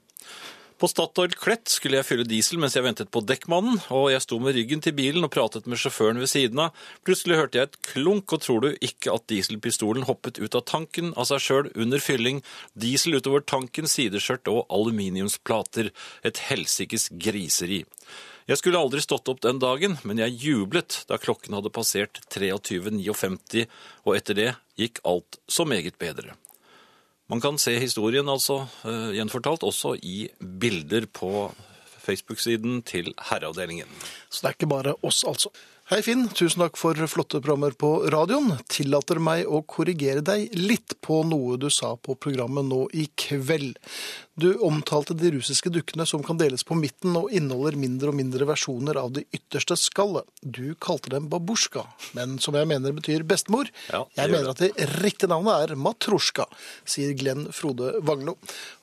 [0.77, 4.37] På Statoil Klett skulle jeg fylle diesel mens jeg ventet på dekkmannen, og jeg sto
[4.45, 6.77] med ryggen til bilen og pratet med sjåføren ved siden av.
[7.09, 11.15] Plutselig hørte jeg et klunk, og tror du ikke at dieselpistolen hoppet ut av tanken
[11.17, 12.43] av seg sjøl under fylling?
[12.77, 15.95] Diesel utover tanken, sideskjørt og aluminiumsplater.
[16.29, 17.87] Et helsikes griseri.
[18.47, 23.65] Jeg skulle aldri stått opp den dagen, men jeg jublet da klokken hadde passert 23.59,
[24.05, 26.37] og etter det gikk alt så meget bedre.
[27.33, 31.49] Man kan se historien altså eh, gjenfortalt også i bilder på
[32.07, 33.89] Facebook-siden til Herreavdelingen.
[34.31, 35.51] Så det er ikke bare oss, altså.
[35.87, 38.57] Hei Finn, tusen takk for flotte programmer på radioen.
[38.67, 43.77] Tillater meg å korrigere deg litt på noe du sa på programmet nå i kveld.
[44.35, 48.49] Du omtalte de russiske dukkene som kan deles på midten og inneholder mindre og mindre
[48.51, 50.27] versjoner av det ytterste skallet.
[50.43, 51.85] Du kalte dem babusjka,
[52.19, 53.71] men som jeg mener betyr bestemor.
[53.87, 56.49] Ja, jeg mener at det riktige navnet er matrosjka,
[56.83, 58.35] sier Glenn Frode Vaglo.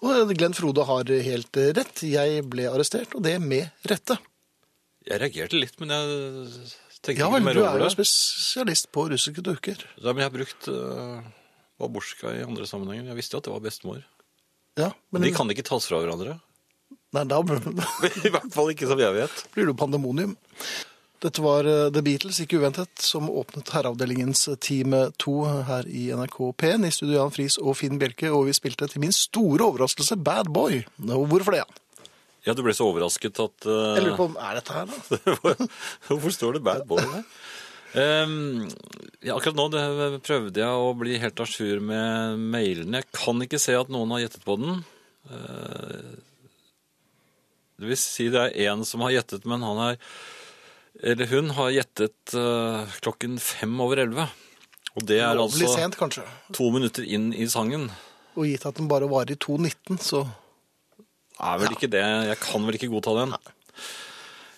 [0.07, 2.07] Og Glenn Frode har helt rett.
[2.07, 4.21] Jeg ble arrestert, og det med rette.
[5.03, 6.71] Jeg reagerte litt, men jeg
[7.03, 9.83] tenkte Ja vel, du er jo spesialist på russiske dukker.
[9.99, 11.19] Ja, men jeg har brukt uh,
[11.81, 13.11] babusjka i andre sammenhenger.
[13.11, 14.01] Jeg visste jo at det var bestemor.
[14.79, 16.39] Ja, men De kan ikke tas fra hverandre.
[17.13, 17.37] Nei, da
[18.25, 19.45] I hvert fall ikke som jeg vet.
[19.53, 20.33] blir det jo pandemonium.
[21.23, 25.35] Dette var eh, The Beatles, ikke uventet, som åpnet herreavdelingens time 2
[25.69, 29.05] her i NRK P1 i studio Jan Friis og Finn Bjelke, og vi spilte til
[29.05, 30.81] min store overraskelse Bad Boy.
[30.99, 31.79] Hvorfor det, Jan?
[32.43, 35.53] Ja, du ble så overrasket at uh, Jeg lurer på om er dette her, da?
[36.09, 37.23] Hvorfor står det bad boy der?
[37.93, 38.65] Um,
[39.21, 39.83] ja, akkurat nå det,
[40.25, 43.03] prøvde jeg å bli helt à jour med mailene.
[43.03, 44.81] Jeg kan ikke se at noen har gjettet på den.
[45.29, 46.15] Uh,
[47.77, 49.99] det vil si det er én som har gjettet, men han er
[51.03, 54.27] Eller hun har gjettet uh, klokken fem over elleve.
[54.93, 56.19] Og det er Lovlig altså sent,
[56.53, 57.87] to minutter inn i sangen.
[58.37, 60.21] Og gitt at den bare varer i 2.19, så
[61.43, 62.05] er vel ikke det.
[62.31, 63.35] Jeg kan vel ikke godta den.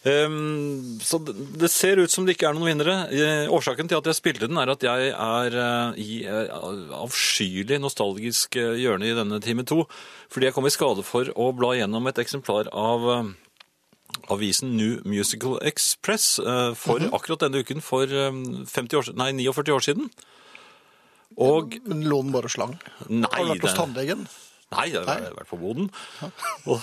[0.06, 2.98] Um, så det, ser ut som det ikke er noen vinnere.
[3.10, 6.52] Eh, årsaken til at jeg spilte den, er at jeg er eh, i eh,
[6.93, 9.88] avskyelig nostalgisk hjørne i denne time to.
[10.30, 13.34] Fordi jeg kom i skade for å bla gjennom et eksemplar av
[14.30, 16.39] avisen New Musical Express
[16.78, 20.10] for akkurat denne uken for eh, 50 år, nei, 49 år siden.
[21.41, 22.78] Og lå den bare og slang?
[23.10, 24.28] Nei, Har du vært hos tannlegen?
[24.73, 25.91] Nei, jeg har vært på boden.
[26.65, 26.82] Og,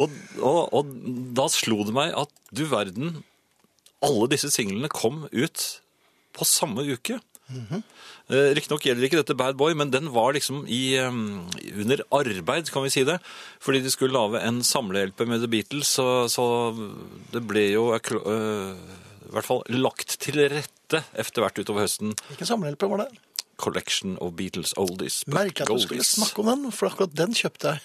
[0.00, 0.92] og, og, og,
[1.36, 3.18] da slo det meg at du verden,
[4.00, 5.64] alle disse singlene kom ut
[6.32, 7.18] på samme uke.
[7.52, 12.86] Eh, Riktignok gjelder ikke dette Bad Boy, men den var liksom i, under arbeid, kan
[12.86, 13.18] vi si det.
[13.60, 16.46] Fordi de skulle lage en samle-LP med The Beatles, så, så
[17.34, 18.80] det ble jo eh,
[19.28, 22.16] i hvert fall lagt til rette etter hvert utover høsten.
[22.30, 23.22] Hvilken samlehjelper var det?
[23.62, 27.34] Collection of Beatles Oldies but Merkelig at du skulle snakke om den, for akkurat den
[27.38, 27.80] kjøpte jeg.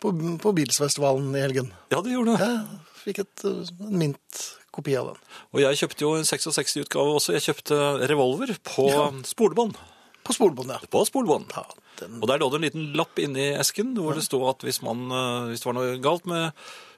[0.00, 1.70] På, på Bilsfestivalen i helgen.
[1.92, 2.48] Ja, du gjorde det.
[2.48, 5.18] Jeg fikk et, uh, en mint kopi av den.
[5.54, 7.34] Og jeg kjøpte jo en 66-utgave også.
[7.36, 7.78] Jeg kjøpte
[8.10, 9.06] revolver på Ja.
[9.28, 9.76] spolebånd.
[10.24, 10.78] På spolebånd, ja.
[10.90, 11.52] På spolebånd.
[11.54, 11.64] ja
[12.00, 14.80] den, Og der lå det en liten lapp inni esken hvor det stod at hvis,
[14.82, 16.50] man, eh, hvis det var noe galt med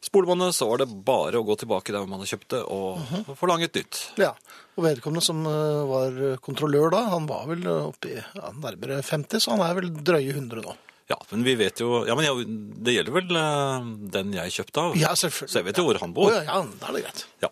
[0.07, 3.35] spolebåndet, så var det bare å gå tilbake der man hadde kjøpt det og Mhm.
[3.37, 3.99] forlange et nytt.
[4.17, 4.33] ja.
[4.77, 9.55] Og vedkommende som uh, var kontrollør da, han var vel oppi ja, nærmere 50, så
[9.55, 10.75] han er vel drøye 100 nå.
[11.07, 12.47] Ja, men vi vet jo Ja, men jeg,
[12.83, 13.85] det gjelder vel eh,
[14.17, 14.97] den jeg kjøpte av.
[14.99, 15.53] Ja, selvfølgelig.
[15.53, 16.33] Så jeg vet jo hvor han Å bor.
[16.35, 17.23] ja, ja, da er det greit.
[17.45, 17.51] Ja.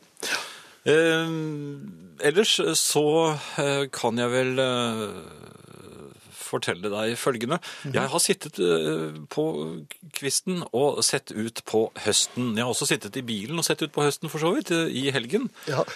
[0.91, 1.31] Eh,
[2.31, 3.05] ellers så
[3.63, 5.05] eh, kan jeg vel eh,
[6.45, 7.59] fortelle deg følgende.
[7.95, 9.45] Jeg har sittet eh, på
[10.19, 12.53] kvisten og sett ut på høsten.
[12.59, 14.91] Jeg har også sittet i bilen og sett ut på høsten for så vidt, eh,
[14.91, 15.49] i helgen.
[15.71, 15.87] Ja.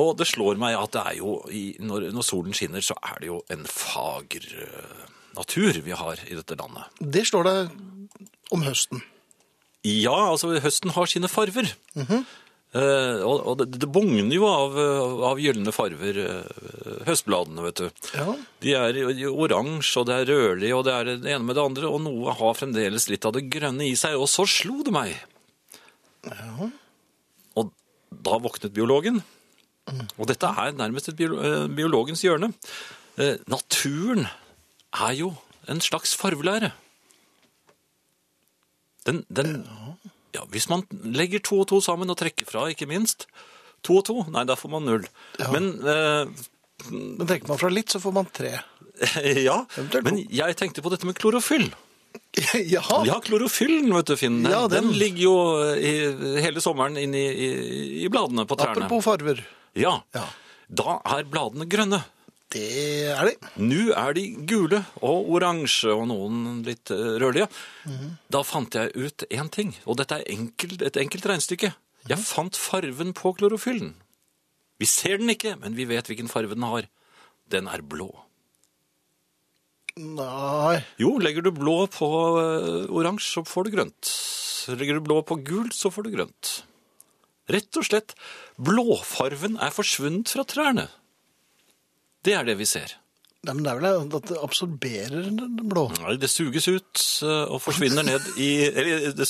[0.00, 3.18] Og det slår meg at det er jo, i, når, når solen skinner, så er
[3.20, 7.02] det jo en fager eh, natur vi har i dette landet.
[7.02, 7.56] Det slår det
[8.52, 9.02] om høsten.
[9.84, 11.68] Ja, altså høsten har sine farver.
[12.72, 14.78] Eh, og og det, det bugner jo av,
[15.28, 18.06] av gylne farver, eh, høstbladene, vet du.
[18.16, 18.36] Ja.
[18.64, 21.90] De er oransje, og det er rødlig, og det er det ene med det andre,
[21.92, 25.12] og noe har fremdeles litt av det grønne i seg, og så slo det meg.
[26.30, 26.70] Ja.
[27.60, 27.76] Og
[28.24, 29.20] da våknet biologen.
[30.18, 32.52] Og dette er nærmest et eh, biologens hjørne.
[33.18, 34.26] Eh, naturen
[34.94, 35.32] er jo
[35.68, 36.70] en slags farvelære.
[39.06, 39.64] Den, den,
[40.36, 43.26] ja, hvis man legger to og to sammen og trekker fra, ikke minst,
[43.82, 45.06] to og to, nei, da får man null.
[45.42, 45.48] Ja.
[45.54, 46.28] Men eh,
[46.92, 48.52] Men trekker man fra litt, så får man tre.
[49.48, 49.64] ja,
[50.06, 51.66] men jeg tenkte på dette med klorofyll.
[52.70, 53.00] Jaha.
[53.08, 54.42] Ja, klorofyllen, vet du, Finn.
[54.44, 55.34] Den, Ja, den- den ligger jo
[55.74, 55.92] i,
[56.44, 57.50] hele sommeren inne i, i,
[58.06, 58.84] i bladene på trærne.
[58.86, 59.42] Apropos farver.
[59.74, 60.26] Ja, Ja.
[60.68, 62.02] da er bladene grønne.
[62.52, 63.36] Det er de.
[63.56, 67.48] Nå er de gule og oransje og noen litt rødlige.
[67.86, 68.10] Mm -hmm.
[68.30, 71.74] Da fant jeg ut én ting, og dette er enkelt, et enkelt regnestykke.
[72.08, 73.94] Jeg fant farven på klorofyllen.
[74.78, 76.88] Vi ser den ikke, men vi vet hvilken farve den har.
[77.48, 78.10] Den er blå.
[79.96, 80.80] Nei.
[80.98, 82.08] Jo, legger du blå på
[82.40, 84.12] eh, oransje, så får du grønt.
[84.78, 86.52] Legger du blå på gult, så får du grønt.
[87.52, 88.14] Rett og slett,
[88.62, 90.88] blåfarven er forsvunnet fra trærne.
[92.22, 92.98] Det er det vi ser.
[93.42, 95.88] Nei, men det er vel at det absorberer den blå.
[95.98, 99.26] Nei, det suges ut eh, og forsvinner ned i Eller det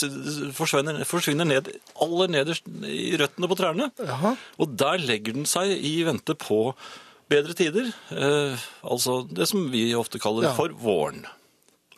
[0.52, 1.70] forsvinner, forsvinner ned
[2.04, 3.86] aller nederst i røttene på trærne.
[4.04, 4.34] Jaha.
[4.60, 6.58] Og der legger den seg i vente på
[7.32, 7.88] bedre tider.
[8.12, 10.52] Eh, altså det som vi ofte kaller Ja.
[10.60, 11.24] for våren.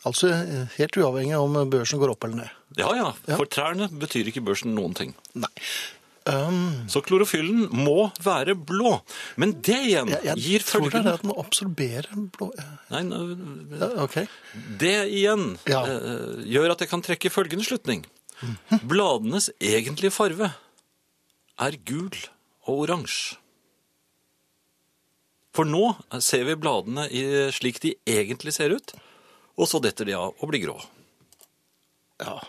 [0.07, 2.55] Altså eh, helt uavhengig om børsen går opp eller ned.
[2.79, 3.35] Ja, ja, Ja.
[3.35, 5.11] for trærne betyr ikke børsen noen ting.
[5.35, 5.51] Nei.
[6.25, 8.95] Um, Så klorofyllen må være blå.
[9.37, 12.47] Men det igjen jeg, jeg gir tror det er at den absorberer blå
[12.89, 14.25] Nei, nå- okay.
[14.81, 15.83] Det igjen Ja.
[15.85, 18.01] uh, gjør at jeg kan trekke følgende slutning.
[18.81, 20.49] Bladenes egentlige farve
[21.61, 22.09] er gul
[22.65, 23.37] og oransje.
[25.55, 27.21] For nå ser vi bladene i,
[27.55, 28.91] slik de egentlig ser ut,
[29.55, 30.75] og så detter de av og blir grå.
[32.19, 32.41] Ja.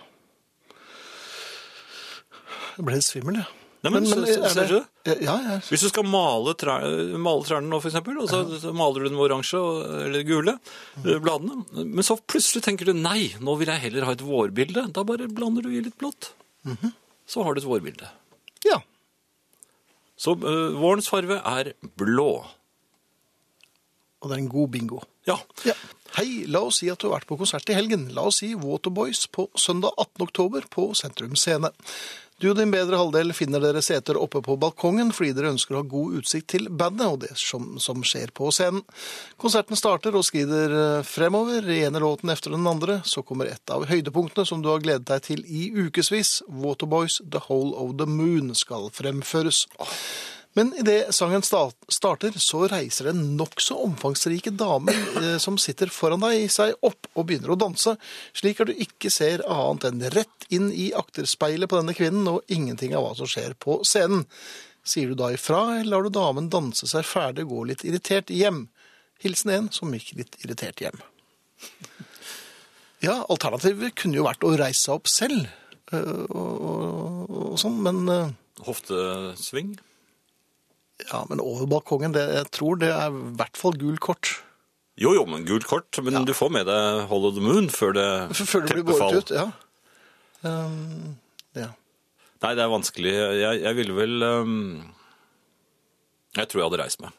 [2.76, 3.52] Jeg ble svimmel, jeg.
[3.86, 4.78] Nei, men, men, men er ser du?
[5.06, 5.58] Ja, ja.
[5.70, 6.82] Hvis du skal male, trær,
[7.22, 8.72] male trærne nå, eksempel, og så, ja.
[8.74, 9.60] maler du dem oransje
[10.02, 10.56] eller gule,
[10.98, 11.06] mm.
[11.22, 14.88] bladene, men så plutselig tenker du, nei, nå vil jeg heller ha et vårbilde.
[14.96, 16.32] Da bare blander du i litt blått.
[17.30, 18.10] Så har du et vårbilde.
[18.66, 18.82] ja.
[20.16, 22.30] Så uh, vårens farve er blå.
[24.22, 25.02] Og det er en god bingo.
[25.28, 25.36] Ja.
[25.68, 25.74] Ja.
[26.16, 28.06] Hei, la oss si at du har vært på konsert i helgen.
[28.16, 30.24] La oss si Waterboys på søndag 18.
[30.24, 31.68] oktober på Sentrum Scene.
[32.36, 35.78] Du og din bedre halvdel finner dere seter oppe på balkongen fordi dere ønsker å
[35.80, 38.82] ha god utsikt til bandet og det som, som skjer på scenen.
[39.40, 42.98] Konserten starter og skrider eh, fremover, ene låten efter den andre.
[43.08, 46.42] Så kommer et av høydepunktene som du har gledet deg til i ukevis.
[46.52, 49.64] Waterboys The Whole of the Moon skal fremføres.
[50.56, 56.46] Men idet sangen starter, så reiser den nokså omfangsrike damen eh, som sitter foran deg,
[56.52, 57.92] seg opp og begynner å danse,
[58.32, 62.48] slik at du ikke ser annet enn rett inn i akterspeilet på denne kvinnen og
[62.48, 64.24] ingenting av hva som skjer på scenen.
[64.86, 68.32] Sier du da ifra, eller lar du damen danse seg ferdig og gå litt irritert
[68.32, 68.62] hjem?
[69.20, 71.02] Hilsen en som gikk litt irritert hjem.
[73.04, 75.52] Ja, alternativet kunne jo vært å reise seg opp selv,
[75.92, 78.32] eh, og, og, og sånn, men eh,
[78.64, 79.76] Hoftesving.
[81.04, 84.32] Ja, men over balkongen, det, jeg tror det er i hvert fall gul kort.
[84.96, 85.98] Jo, jo, men gult kort.
[86.04, 88.06] Men du får med deg Hollow the Moon før det
[88.52, 89.50] Før det blir båret ut, ja.
[90.46, 91.16] Um,
[91.56, 91.68] ja.
[92.44, 93.12] Nei, det er vanskelig.
[93.12, 94.56] Jeg, jeg ville vel um,
[96.36, 97.12] Jeg tror jeg hadde reist meg.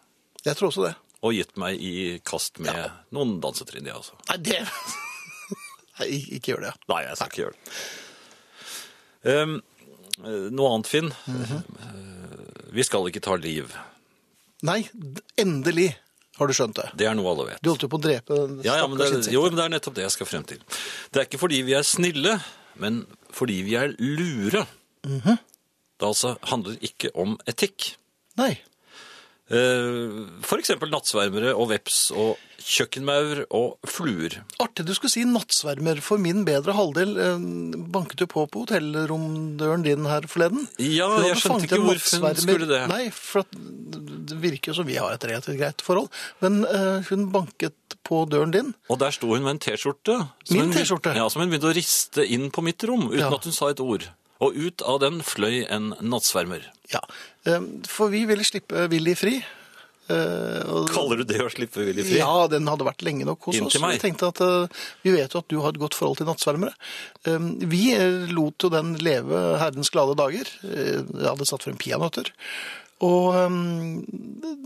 [0.45, 0.95] Jeg tror også det.
[1.25, 1.93] Og gitt meg i
[2.25, 2.77] kast med
[3.13, 4.17] noen dansetrinn, jeg også.
[4.31, 4.59] Nei, det
[5.99, 6.75] Nei, ikke gjør det.
[6.89, 7.79] Nei, jeg skal ikke gjøre det.
[9.27, 9.55] Um,
[10.21, 11.13] eh, noe annet, Finn.
[11.29, 12.16] Mm Eh,
[12.73, 13.71] Vi skal ikke ta liv.
[14.67, 14.81] Nei,
[15.37, 15.91] endelig
[16.37, 16.87] har du skjønt det.
[16.97, 17.61] Det er noe alle vet.
[17.63, 19.65] Du holdt jo på å drepe den Ja, ja, men det, er- jo, men det
[19.65, 20.59] er nettopp det jeg skal frem til.
[21.11, 22.37] Det er ikke fordi vi er snille,
[22.81, 24.65] men fordi vi er lure.
[25.05, 25.37] Mhm.
[25.97, 27.95] Det altså handler ikke om etikk.
[28.37, 28.59] Nei.
[29.47, 32.35] Eh, eksempel nattsvermere og veps og
[32.67, 34.33] kjøkkenmaur og fluer.
[34.59, 37.45] Artig du skulle si nattsvermer, for min bedre halvdel eh,
[37.93, 40.67] banket jo på på hotellromdøren din her forleden.
[40.83, 42.81] Ja, jeg skjønte ikke hvorfor hun skulle det.
[42.91, 43.55] Nei, for at
[44.27, 46.11] det virker jo som vi har et relativt greit forhold.
[46.43, 48.73] Men eh, hun banket på døren din.
[48.91, 50.19] Og der sto hun med en T-skjorte.
[50.51, 51.15] Min T-skjorte?
[51.15, 53.31] Ja, som hun begynte å riste inn på mitt rom, uten Ja.
[53.31, 54.09] at hun sa et ord.
[54.43, 56.65] Og ut av den fløy en nattsvermer.
[56.93, 56.99] Ja,
[57.45, 59.39] eh, for vi ville slippe Willy fri.
[60.09, 62.19] Eh, og- Kaller du det å slippe Willy fri?
[62.21, 63.79] Ja, den hadde vært lenge nok hos oss.
[63.81, 63.99] meg.
[63.99, 64.67] Vi tenkte at eh,
[65.03, 66.73] vi vet jo at du har et godt forhold til nattsvermere.
[67.67, 67.81] Vi
[68.31, 70.45] lot jo den leve herrens glade dager.
[70.63, 72.31] Jeg hadde satt frem peanøtter.
[73.01, 73.35] Og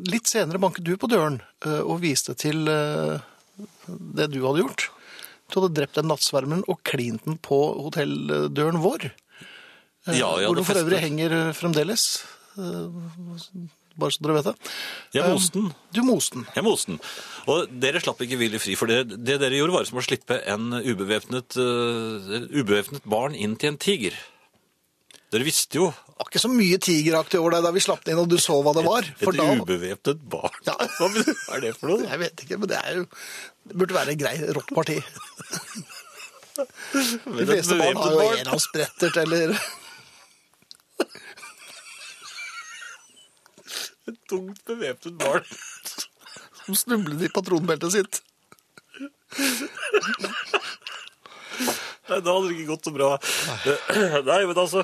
[0.07, 4.89] litt senere banket du på døren og viste til det du hadde gjort.
[5.51, 7.57] Du hadde drept den nattsvermeren og klint den på
[7.89, 9.09] hotelldøren vår.
[10.07, 12.07] Eh, Ja, hvor hadde den for øvrig henger eh, fremdeles.
[12.57, 12.89] Eh,
[14.01, 14.71] bare så dere vet det.
[15.13, 15.71] Jeg moste den.
[15.93, 16.45] Du moste den.
[16.55, 16.99] Jeg moste den.
[17.51, 20.39] Og dere slapp ikke villig fri, for det, det dere gjorde var som å slippe
[20.49, 24.15] en ubevæpnet, uh, ubevæpnet barn inn til en tiger.
[25.31, 28.15] Dere visste jo Det var ikke så mye tigeraktig over deg da vi slapp den
[28.15, 29.05] inn og du så hva det var.
[29.05, 30.57] et et da, ubevæpnet barn.
[30.67, 30.75] Ja.
[30.99, 32.07] Hva er det for noe?
[32.07, 33.05] jeg vet ikke, men det er jo
[33.69, 34.97] Det burde være et greit rått parti.
[36.61, 39.55] De fleste barn har jo enhåndsbrettert eller
[44.11, 45.45] Et tungt bevæpnet barn
[46.65, 48.21] som snublet i patronbeltet sitt.
[52.11, 53.09] Nei, da hadde det ikke gått så bra.
[54.27, 54.83] Nei, men altså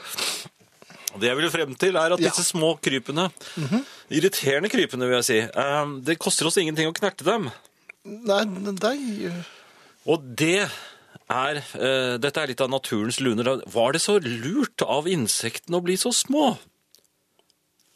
[1.18, 2.30] Det jeg vil frem til, er at Ja.
[2.30, 3.28] disse små krypene,
[4.14, 7.50] irriterende krypene, vil jeg si, eh, det koster oss ingenting å knerte dem.
[8.06, 9.32] Nei, nei
[10.08, 10.70] Og det
[11.28, 13.62] er eh, Dette er litt av naturens luner.
[13.68, 16.54] Var det så lurt av insektene å bli så små?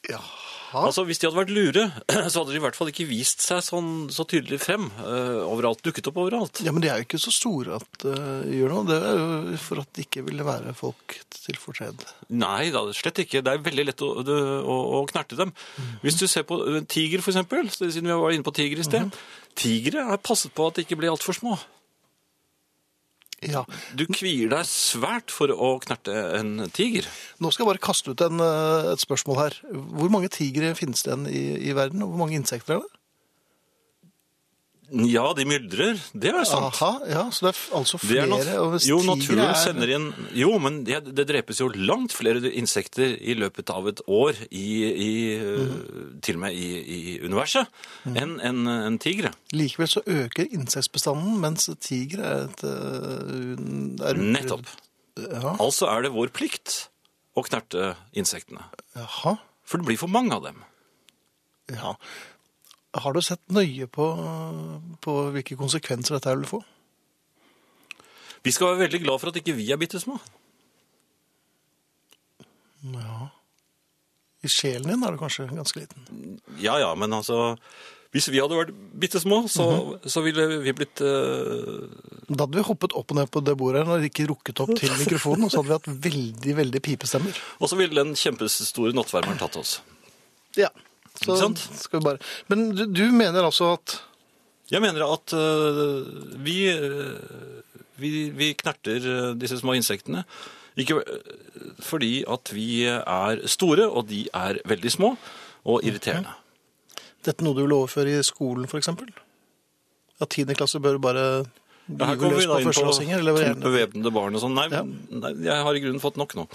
[0.10, 0.41] Jaha.
[0.78, 1.84] Altså, Hvis de hadde vært lure,
[2.32, 5.82] så hadde de i hvert fall ikke vist seg sånn, så tydelig frem Uh, overalt.
[5.84, 6.62] Dukket opp overalt.
[6.64, 8.86] Ja, men de er jo ikke så store at uh, gjør noe.
[8.88, 12.06] Det er jo for at det ikke ville være folk til fortred.
[12.30, 13.42] Nei, da, slett ikke.
[13.44, 15.54] Det er veldig lett å, å, å knerte dem.
[16.06, 18.88] Hvis du ser på en tiger, for eksempel, siden vi var inne på tiger i
[18.88, 19.22] sted.
[19.58, 21.58] Tigre er passet på at de ikke blir altfor små.
[23.42, 23.64] Ja.
[23.98, 27.08] Du kvier deg svært for å knerte en tiger.
[27.42, 29.58] Nå skal jeg bare kaste ut en, eh, et spørsmål her.
[29.72, 33.01] Hvor mange tigre finnes det igjen i, i verden, og hvor mange insekter er det?
[34.92, 36.00] Ja, de myldrer.
[36.12, 36.76] Det er sant.
[36.76, 40.58] Aha, ja, så det er altså flere er nat jo, naturen er- sender inn Jo,
[40.60, 45.12] men det, det drepes jo langt flere insekter i løpet av et år i, i
[45.40, 46.20] mm.
[46.22, 47.72] til og med i, i universet
[48.12, 49.32] enn en, en tigre.
[49.56, 54.68] Likevel så øker insektbestanden, mens tigre er et uh, er Nettopp.
[55.22, 56.90] Ja, Altså er det vår plikt
[57.38, 58.68] å knerte insektene.
[58.98, 59.38] jaha.
[59.64, 60.60] For det blir for mange av dem.
[61.72, 61.96] Ja.
[62.92, 64.06] Har du sett nøye på,
[65.00, 66.60] på hvilke konsekvenser dette vil få?
[68.44, 70.18] Vi skal være veldig glad for at ikke vi er bitte små.
[72.92, 73.30] Ja.
[74.42, 76.38] I sjelen din er du kanskje ganske liten.
[76.60, 77.58] Ja ja, men altså
[78.12, 79.66] Hvis vi hadde vært bitte små, så,
[80.04, 81.86] så ville vi blitt uh...
[82.28, 84.92] Da hadde vi hoppet opp og ned på det bordet og ikke rukket opp til
[85.00, 87.40] mikrofonen, og så hadde vi hatt veldig, veldig pipestemmer.
[87.62, 89.78] Og så ville den kjempestore nattvarmeren tatt oss.
[90.60, 90.74] Ja.
[91.26, 91.52] Så
[91.84, 92.18] skal vi bare...
[92.52, 93.98] Men du, du mener altså at
[94.72, 96.08] Jeg mener at øh,
[96.46, 97.20] vi, øh,
[98.00, 100.24] vi, vi knerter øh, disse små insektene
[100.78, 101.04] ikke øh,
[101.80, 105.16] fordi at vi er store, og de er veldig små
[105.66, 106.32] og irriterende.
[107.26, 109.12] dette er noe du vil overføre i skolen, eksempel?
[110.22, 111.26] At tiendeklasse bør bare
[112.00, 112.72] Ja, her kommer vi da på
[113.04, 114.56] inn på bevæpnede barn og sånn.
[114.56, 114.84] Nei, Ja.
[114.86, 116.48] nei, jeg har i grunnen fått nok nå.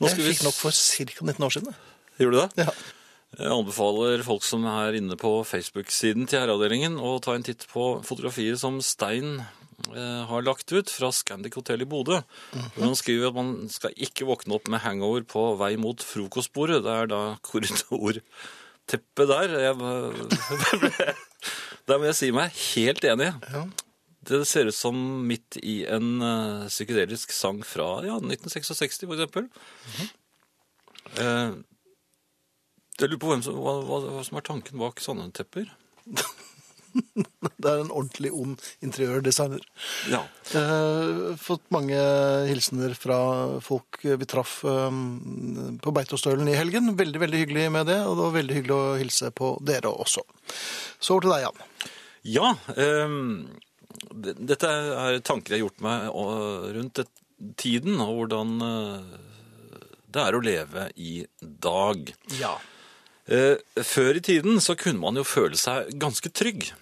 [0.00, 1.04] nå Jeg fikk vi nok for ca.
[1.20, 1.74] 19 år siden.
[2.18, 2.66] Gjorde du det?
[2.66, 2.72] Ja.
[3.32, 8.02] Jeg anbefaler folk som er inne på Facebook-siden til herreavdelingen å ta en titt på
[8.04, 12.18] fotografiet som Stein eh, har lagt ut fra Scandic Hotel i Bodø.
[12.52, 16.82] Hvor han skriver at man skal ikke våkne opp med hangover på vei mot frokostbordet.
[16.84, 19.56] Det er da korridorteppet der.
[19.64, 19.80] Jeg,
[21.88, 23.32] der må jeg si meg helt enig.
[23.48, 23.64] Ja.
[24.28, 24.94] Det ser ut som
[25.26, 29.48] midt i en eh, psykedelisk sang fra ja, 1966, for eksempel.
[31.16, 31.62] Eh,
[33.00, 35.70] jeg lurer på hvem som, hva, hva, hva som er tanken bak sånne tepper.
[36.92, 39.62] Det er en ordentlig ond interiørdesigner.
[40.12, 40.20] Ja.
[40.58, 41.96] Eh, fått mange
[42.50, 43.16] hilsener fra
[43.64, 44.98] folk vi traff eh,
[45.80, 46.92] på Beitostølen i helgen.
[46.98, 50.26] Veldig veldig hyggelig med det, og det var veldig hyggelig å hilse på dere også.
[50.98, 51.90] Så over til deg, Jan.
[52.32, 53.22] Ja, ehm,
[54.52, 56.10] dette er tanker jeg har gjort meg
[56.76, 57.02] rundt
[57.58, 59.16] tiden, og hvordan eh,
[60.12, 62.12] det er å leve i dag.
[62.38, 62.56] Ja.
[63.30, 63.56] Eh,
[63.86, 66.72] Før i tiden så kunne man jo føle seg ganske trygg.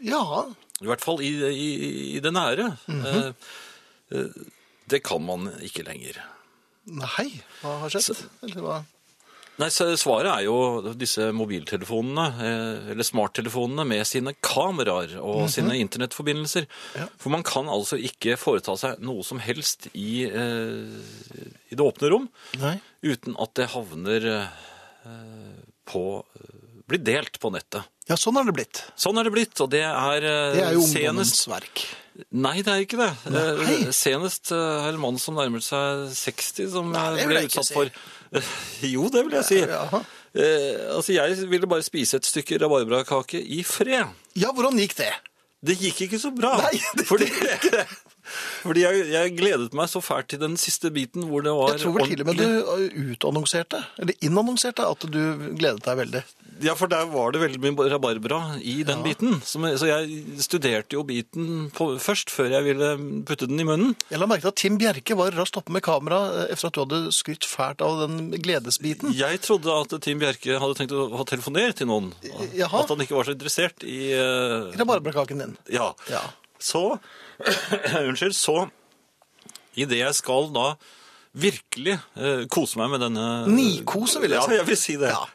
[0.00, 0.46] Ja.
[0.80, 1.70] I hvert fall i, i,
[2.16, 2.76] i det nære.
[2.88, 3.34] Mm -hmm.
[4.90, 6.18] Det kan man ikke lenger.
[6.90, 8.24] Nei, hva har skjedd?
[8.42, 8.78] Eller hva?
[9.60, 12.26] Nei, så Svaret er jo disse mobiltelefonene,
[12.94, 16.64] eller smarttelefonene med sine kameraer og sine internettforbindelser.
[16.96, 17.08] Ja.
[17.20, 20.96] For man kan altså ikke foreta seg noe som helst i, eh,
[21.68, 22.28] i det åpne rom
[22.62, 22.78] Nei.
[23.04, 25.59] uten at det havner eh,
[25.90, 26.04] på
[26.90, 27.86] blitt delt på nettet.
[28.10, 28.80] Ja, sånn er det blitt.
[28.98, 31.82] Sånn er det blitt, og det er, eh, Det er jo senest ungdommens verk.
[32.34, 33.10] Nei, det er ikke det.
[33.30, 33.92] Eh, Nei.
[33.94, 37.70] Senest eh, er en mann som nærmet seg 60, som Nei, eh, det ble utsatt
[37.70, 37.76] si.
[37.76, 37.92] for
[38.94, 39.60] Jo, det vil jeg si.
[39.66, 44.12] Ja, Eh, altså, Jeg ville bare spise et stykke rabarbrakake i fred.
[44.38, 45.08] Ja, hvordan gikk det?
[45.58, 46.52] Det gikk ikke så bra.
[46.62, 47.26] Nei, det fordi
[48.62, 51.82] fordi jeg, jeg gledet meg så fælt til den siste biten hvor det var Jeg
[51.84, 55.20] tror vel til og med du utannonserte, eller innannonserte, at du
[55.58, 56.22] gledet deg veldig.
[56.60, 59.38] Ja, for der var det veldig mye rabarbra i den biten.
[59.48, 62.90] Så jeg studerte jo biten på, først, før jeg ville
[63.26, 63.94] putte den i munnen.
[64.12, 66.76] Jeg la merke til at Tim Bjerke var raskt oppe med kamera etter efter at
[66.76, 69.14] du hadde skrytt fælt av den gledesbiten.
[69.16, 72.12] Jeg trodde at Tim Bjerke hadde tenkt å ha telefonert til noen.
[72.56, 72.84] Jaha.
[72.84, 74.70] At han ikke var så interessert i uh...
[75.30, 75.56] Din.
[75.72, 75.92] Ja.
[76.10, 76.22] Ja.
[76.60, 76.98] Så
[78.08, 78.36] Unnskyld.
[78.36, 78.56] Så
[79.78, 80.70] idet jeg skal da
[81.40, 84.50] virkelig eh, kose meg med denne Nikose, vil jeg si.
[84.56, 85.12] Ja, jeg vil si det.
[85.14, 85.26] Ja.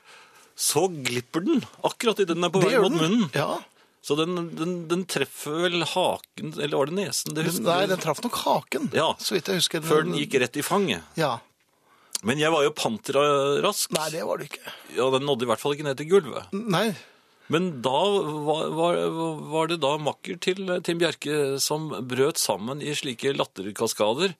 [0.56, 3.26] Så glipper den akkurat idet den er på vei mot munnen.
[3.36, 3.58] Ja.
[4.06, 7.34] Så den, den, den treffer vel haken, eller var det nesen?
[7.34, 9.08] Det Nei, den traff nok haken, Ja.
[9.18, 9.82] så vidt jeg husker.
[9.82, 11.02] Før den gikk rett i fanget.
[11.18, 11.40] Ja.
[12.26, 13.92] Men jeg var jo panterrask.
[13.98, 14.62] Nei, det var det ikke.
[15.00, 16.54] Ja, den nådde i hvert fall ikke ned til gulvet.
[16.54, 16.88] Nei,
[17.54, 18.02] Men da
[18.46, 19.00] var, var,
[19.54, 24.34] var det da makker til Tim Bjerke som brøt sammen i slike latterkaskader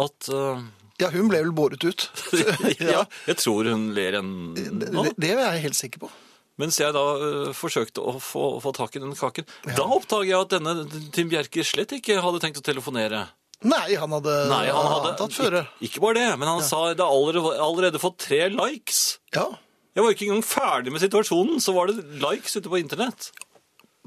[0.00, 0.62] at uh...
[1.02, 2.06] ja, hun ble vel båret ut.
[2.80, 5.04] ja, jeg tror hun ler en nå.
[5.10, 6.12] det, det er jeg helt sikker på.
[6.60, 9.48] Mens jeg da uh, forsøkte å få, få tak i den kaken.
[9.68, 13.26] Da oppdager jeg at denne Tim Bjerke slett ikke hadde tenkt å telefonere.
[13.60, 15.66] Nei, han hadde, Nei, han hadde tatt føre.
[15.76, 19.18] Ikke, ikke bare det, men han sa det allerede, allerede fått tre likes.
[19.36, 19.50] Ja,
[19.94, 23.30] Jeg var ikke engang ferdig med situasjonen, så var det likes ute på internett.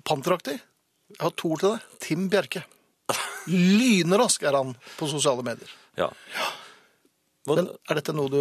[0.07, 0.59] panteraktig.
[1.13, 1.79] Jeg har to ord til deg.
[1.99, 2.63] Tim Bjerke.
[3.51, 5.69] Lynrask er han på sosiale medier.
[5.99, 6.07] Ja.
[7.47, 8.37] Men er dette noe du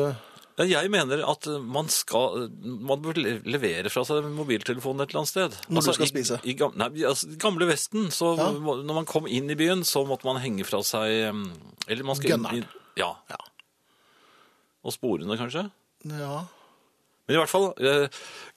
[0.62, 5.56] Jeg mener at man skal Man bør levere fra seg mobiltelefonen et eller annet sted.
[5.58, 6.38] Altså, Når du skal spise?
[6.46, 8.50] I, gam- nei, altså, gamle Vesten, så Ja.
[8.52, 11.52] når man kom inn i byen, så måtte man henge fra seg em,
[11.88, 12.62] Eller man skal inn Gunneren.
[12.62, 13.16] i Ja.
[13.28, 13.36] Ja.
[14.84, 15.70] Og sporene, kanskje.
[16.06, 16.44] Ja.
[17.26, 17.68] Men i hvert fall,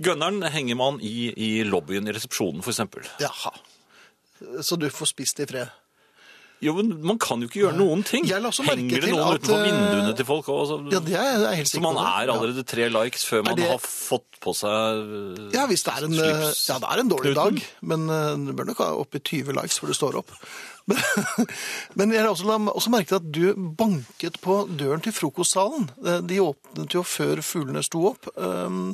[0.01, 3.05] gønneren henger man i, i lobbyen i resepsjonen, eksempel.
[3.21, 3.53] Jaha.
[4.65, 5.69] Så du får spist i fred.
[6.63, 8.23] Jo, men man kan jo ikke gjøre noen ting.
[8.29, 10.77] Jeg også merke Henger det til noen at, utenfor eh, vinduene til folk også?
[10.93, 13.81] Ja, det er jeg helt Så man er allerede tre likes før man det- har
[13.83, 17.35] fått på seg eh, Ja, hvis det er en, eh, ja, det er en dårlig
[17.35, 18.07] dag, men
[18.47, 20.31] du bør nok ha oppi 20 likes før du står opp.
[20.85, 20.99] Men,
[21.97, 25.87] men jeg har også, også merket at du banket på døren til frokostsalen.
[26.29, 28.27] De åpnet jo før fuglene sto opp.
[28.37, 28.91] Um,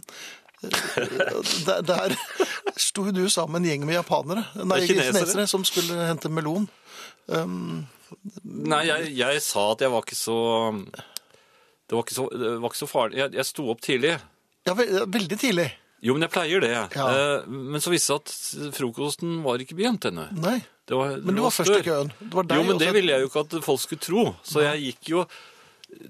[0.63, 0.71] eh,
[1.67, 2.15] Der, der
[2.79, 5.19] sto du sammen med en gjeng med japanere, nei, er kinesere.
[5.19, 6.69] kinesere, som skulle hente melon.
[8.43, 10.37] Nei, jeg, jeg sa at jeg var ikke så
[11.87, 13.17] Det var ikke så, var ikke så farlig.
[13.21, 14.15] Jeg, jeg sto opp tidlig.
[14.67, 15.69] Ja, ve veldig tidlig.
[16.01, 16.71] Jo, men jeg pleier det.
[16.73, 17.05] Ja.
[17.13, 20.27] Eh, Men så viste det seg at frokosten var ikke begynt ennå.
[20.33, 20.57] Nei,
[20.89, 22.11] Det var- men du det var først i køen.
[22.33, 24.23] Var Jo, men det ville jeg jo ikke at folk skulle tro.
[24.43, 25.25] Så jeg gikk jo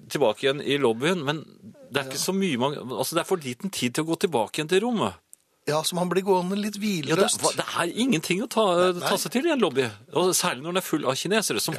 [0.07, 1.23] tilbake igjen i lobbyen.
[1.25, 1.43] Men
[1.91, 4.19] det er ikke så mye man Altså, det er for liten tid til å gå
[4.19, 5.13] tilbake igjen til rommet.
[5.71, 7.47] Ja, så man blir gående litt Ja, det, hvileløst.
[7.57, 8.65] det er ingenting å ta,
[8.99, 9.87] ta seg til i en lobby.
[10.13, 11.77] Og særlig når den er full av kinesere som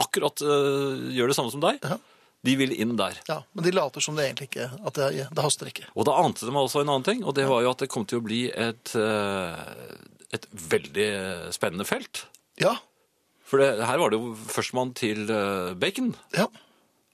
[0.00, 1.82] akkurat uh, gjør det samme som deg.
[1.82, 1.98] Ja.
[2.42, 3.18] De vil inn der.
[3.28, 5.86] Ja, men de later som det egentlig ikke, at det, det haster ikke.
[5.94, 7.90] Og da ante de meg også en annen ting, og det var jo at det
[7.92, 9.60] kom til å bli et, øh,
[10.34, 11.06] et veldig
[11.54, 12.24] spennende felt.
[12.58, 12.80] Ja,
[13.46, 16.48] For det, her var det jo førstemann til øh, bacon, ja.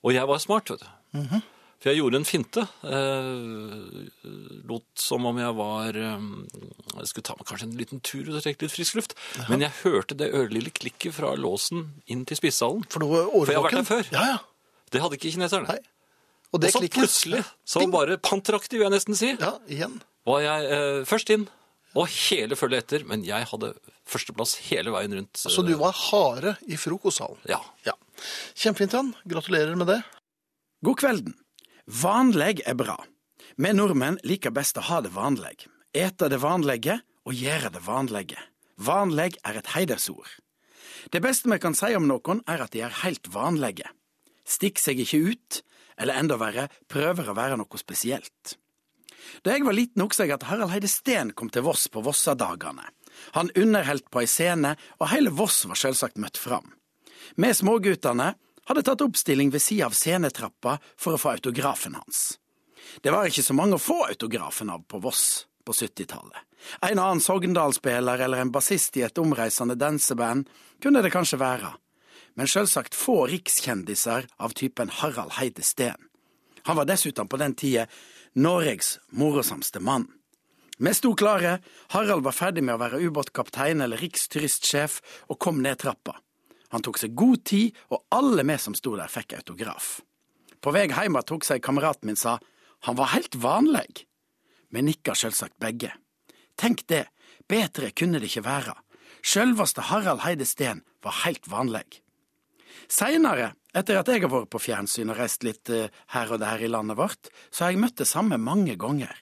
[0.01, 1.41] og jeg var smart, vet du.
[1.79, 2.63] For jeg gjorde en finte.
[2.83, 6.25] Eh, lot som om jeg var eh,
[6.99, 9.15] Jeg skulle ta meg kanskje en liten tur ut og trekke litt frisk luft.
[9.51, 12.83] Men jeg hørte det ørlille klikket fra låsen inn til spisesalen.
[12.91, 14.11] For For jeg har vært der før.
[14.15, 14.41] Ja, ja.
[14.91, 15.69] Det hadde ikke kineserne.
[15.71, 15.79] Nei.
[16.49, 17.91] Og Og så klikket plutselig, så Ding.
[17.93, 19.99] bare panteraktig, vil jeg nesten si, Ja, igjen.
[20.27, 21.45] var jeg eh, først inn.
[21.95, 23.05] Og hele følget etter.
[23.07, 23.75] Men jeg hadde
[24.09, 25.37] førsteplass hele veien rundt.
[25.37, 27.39] Så du var hare i frokostsalen.
[27.49, 27.61] Ja.
[27.87, 27.95] Ja.
[28.57, 29.13] Kjempefint, Jan.
[29.29, 30.01] Gratulerer med det.
[30.83, 31.35] God kvelden.
[31.89, 32.99] Vanleg er bra.
[33.57, 35.63] Vi nordmenn liker best å ha det vanleg.
[35.97, 38.43] Ete det vanlige og gjøre det vanlige.
[38.77, 40.29] Vanleg er et heidersord.
[41.09, 43.89] Det beste vi kan si om noen, er at de er helt vanlige.
[44.45, 45.61] Stikk seg ikke ut,
[45.97, 48.59] eller enda verre, prøver å være noe spesielt.
[49.41, 52.85] Da jeg var liten, husker jeg at Harald Heide Steen kom til Voss på Vossadagene.
[53.33, 56.69] Han underholdt på ei scene, og hele Voss var selvsagt møtt fram.
[57.41, 58.35] Vi småguttene
[58.69, 62.39] hadde tatt oppstilling ved sida av scenetrappa for å få autografen hans.
[63.01, 66.45] Det var ikke så mange å få autografen av på Voss på 70-tallet.
[66.83, 70.49] En annen Sogndal-spiller eller en bassist i et omreisende danseband
[70.83, 71.73] kunne det kanskje være,
[72.37, 76.09] men selvsagt få rikskjendiser av typen Harald Heide Steen.
[76.69, 77.87] Han var dessuten på den tida
[78.35, 80.09] Norges morosamste mann.
[80.79, 81.59] Vi sto klare,
[81.91, 86.19] Harald var ferdig med å være ubåtkaptein eller riksturistsjef og kom ned trappa.
[86.75, 90.01] Han tok seg god tid, og alle vi som sto der fikk autograf.
[90.61, 92.39] På vei hjem tok seg kameraten min sa
[92.87, 94.05] han var helt vanlig.
[94.71, 95.95] Vi nikka selvsagt begge.
[96.59, 97.07] Tenk det,
[97.49, 98.75] bedre kunne det ikke være.
[99.23, 101.87] Sjølveste Harald Heide Steen var helt vanlig.
[102.89, 106.63] Seinere, etter at jeg har vært på fjernsyn og reist litt eh, her og der
[106.63, 109.13] i landet vårt, så har jeg møtt det samme mange ganger.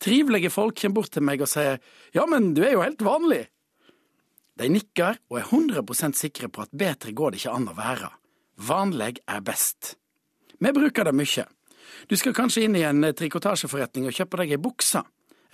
[0.00, 1.80] Trivelige folk kommer bort til meg og sier
[2.14, 3.46] ja, men du er jo helt vanlig.
[4.56, 8.08] De nikker og er 100% sikre på at bedre går det ikke an å være.
[8.66, 9.96] Vanlig er best.
[10.58, 11.44] Vi bruker det mye.
[12.08, 15.02] Du skal kanskje inn i en eh, trikotasjeforretning og kjøpe deg ei bukse.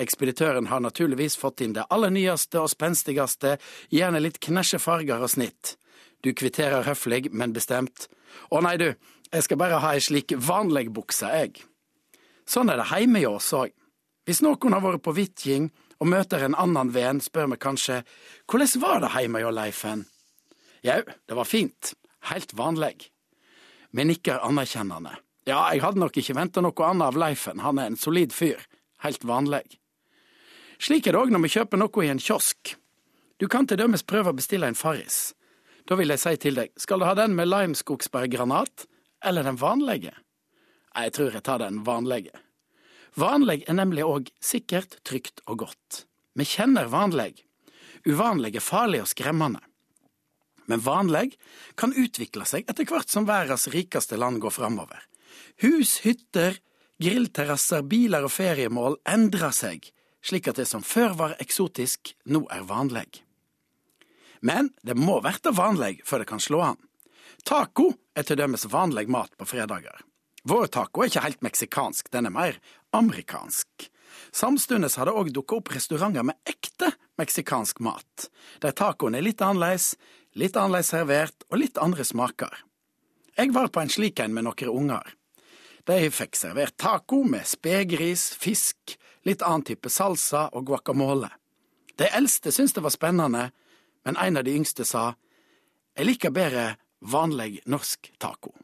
[0.00, 3.58] Ekspeditøren har naturligvis fått inn det aller nyeste og spenstigste,
[3.92, 5.76] gjerne litt knæsje farger og snitt.
[6.22, 8.06] Du kvitterer høflig, men bestemt.
[8.50, 8.92] Å nei, du,
[9.32, 11.66] jeg skal bare ha ei slik vanlig bukse, jeg.
[12.48, 13.74] Sånn er det heime hjå oss òg.
[14.26, 15.70] Hvis noen har vært på vitjing
[16.02, 18.00] og møter en annen venn, spør vi kanskje
[18.50, 20.06] hvordan var det hjemme hos Leifen?
[20.82, 21.92] Jau, det var fint,
[22.32, 23.12] helt vanlig.
[23.94, 25.14] Vi nikker anerkjennende.
[25.46, 28.66] Ja, jeg hadde nok ikke venta noe annet av Leifen, han er en solid fyr,
[29.06, 29.78] helt vanlig.
[30.82, 32.74] Slik er det òg når vi kjøper noe i en kiosk.
[33.38, 35.36] Du kan til dømes prøve å bestille en Farris.
[35.86, 38.88] Da vil jeg si til deg, skal du ha den med limeskogsbærgranat,
[39.22, 40.16] eller den vanlige?
[40.98, 42.34] Jeg tror jeg tar den vanlige.
[43.18, 46.04] Vanlig er nemlig òg sikkert, trygt og godt.
[46.38, 47.42] Vi kjenner vanlig.
[48.08, 49.60] Uvanlig er farlig og skremmende.
[50.70, 51.34] Men vanlig
[51.76, 55.02] kan utvikle seg etter hvert som verdens rikeste land går framover.
[55.60, 56.56] Hus, hytter,
[57.02, 59.84] grillterrasser, biler og feriemål endrer seg,
[60.22, 63.10] slik at det som før var eksotisk, nå er vanlig.
[64.40, 66.80] Men det må verte vanlig før det kan slå an.
[67.46, 70.00] Taco er til dømes vanlig mat på fredager.
[70.46, 72.56] Vår taco er ikke helt meksikansk, den er mer
[72.92, 73.88] amerikansk.
[74.32, 78.28] Samtidig har det òg dukket opp restauranter med ekte meksikansk mat,
[78.60, 79.94] der tacoen er litt annerledes,
[80.38, 82.52] litt annerledes servert og litt andre smaker.
[83.36, 85.14] Jeg var på en slik en med noen unger.
[85.88, 91.30] De fikk servert taco med spegris, fisk, litt annen type salsa og guacamole.
[91.98, 93.50] De eldste syntes det var spennende,
[94.04, 95.12] men en av de yngste sa
[95.96, 98.54] jeg liker bedre vanlig norsk taco.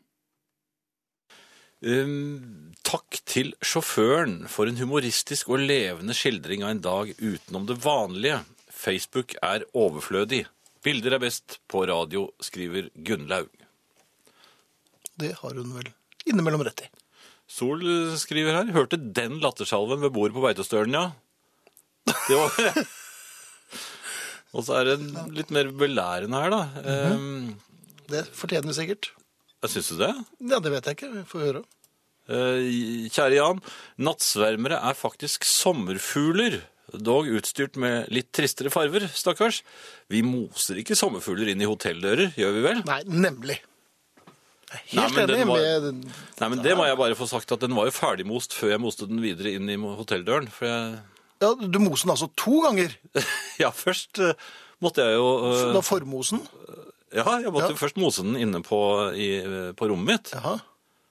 [1.79, 7.77] Um, takk til sjåføren for en humoristisk og levende skildring av en dag utenom det
[7.85, 8.41] vanlige.
[8.75, 10.45] Facebook er overflødig.
[10.83, 13.51] Bilder er best på radio, skriver Gunnlaug.
[15.19, 15.91] Det har hun vel
[16.27, 16.91] innimellom rett i.
[17.49, 17.83] Sol
[18.21, 18.75] skriver her.
[18.75, 21.07] Hørte den lattersalven ved bordet på Beitostølen, ja.
[22.29, 22.83] Det var...
[24.57, 26.61] Og så er det litt mer belærende her, da.
[27.13, 27.57] Um,
[28.09, 29.11] Det fortjener vi sikkert.
[29.67, 30.13] Syns du det?
[30.53, 31.11] Ja, det vet jeg ikke.
[31.17, 31.63] Vi får høre.
[32.29, 33.63] Eh, Kjære Jan,
[33.99, 36.61] nattsvermere er faktisk sommerfugler,
[36.93, 39.63] dog utstyrt med litt tristere farver, stakkars.
[40.13, 42.83] Vi moser ikke sommerfugler inn i hotelldører, gjør vi vel?
[42.89, 43.59] Nei, nemlig.
[44.69, 47.51] Jeg er Helt nei, enig var- med Nei, men det må jeg bare få sagt
[47.53, 50.49] at den var jo ferdigmost før jeg moste den videre inn i hotelldøren.
[50.53, 50.99] For jeg,
[51.41, 52.93] ja, Du moste den altså to ganger.
[53.63, 54.35] ja, først eh,
[54.85, 55.73] måtte jeg jo uh...
[55.73, 56.45] Da formosen.
[57.15, 57.77] Ja, jeg måtte Ja.
[57.81, 58.79] først mose den inne på,
[59.17, 60.59] i, eh, på rommet mitt Jaha.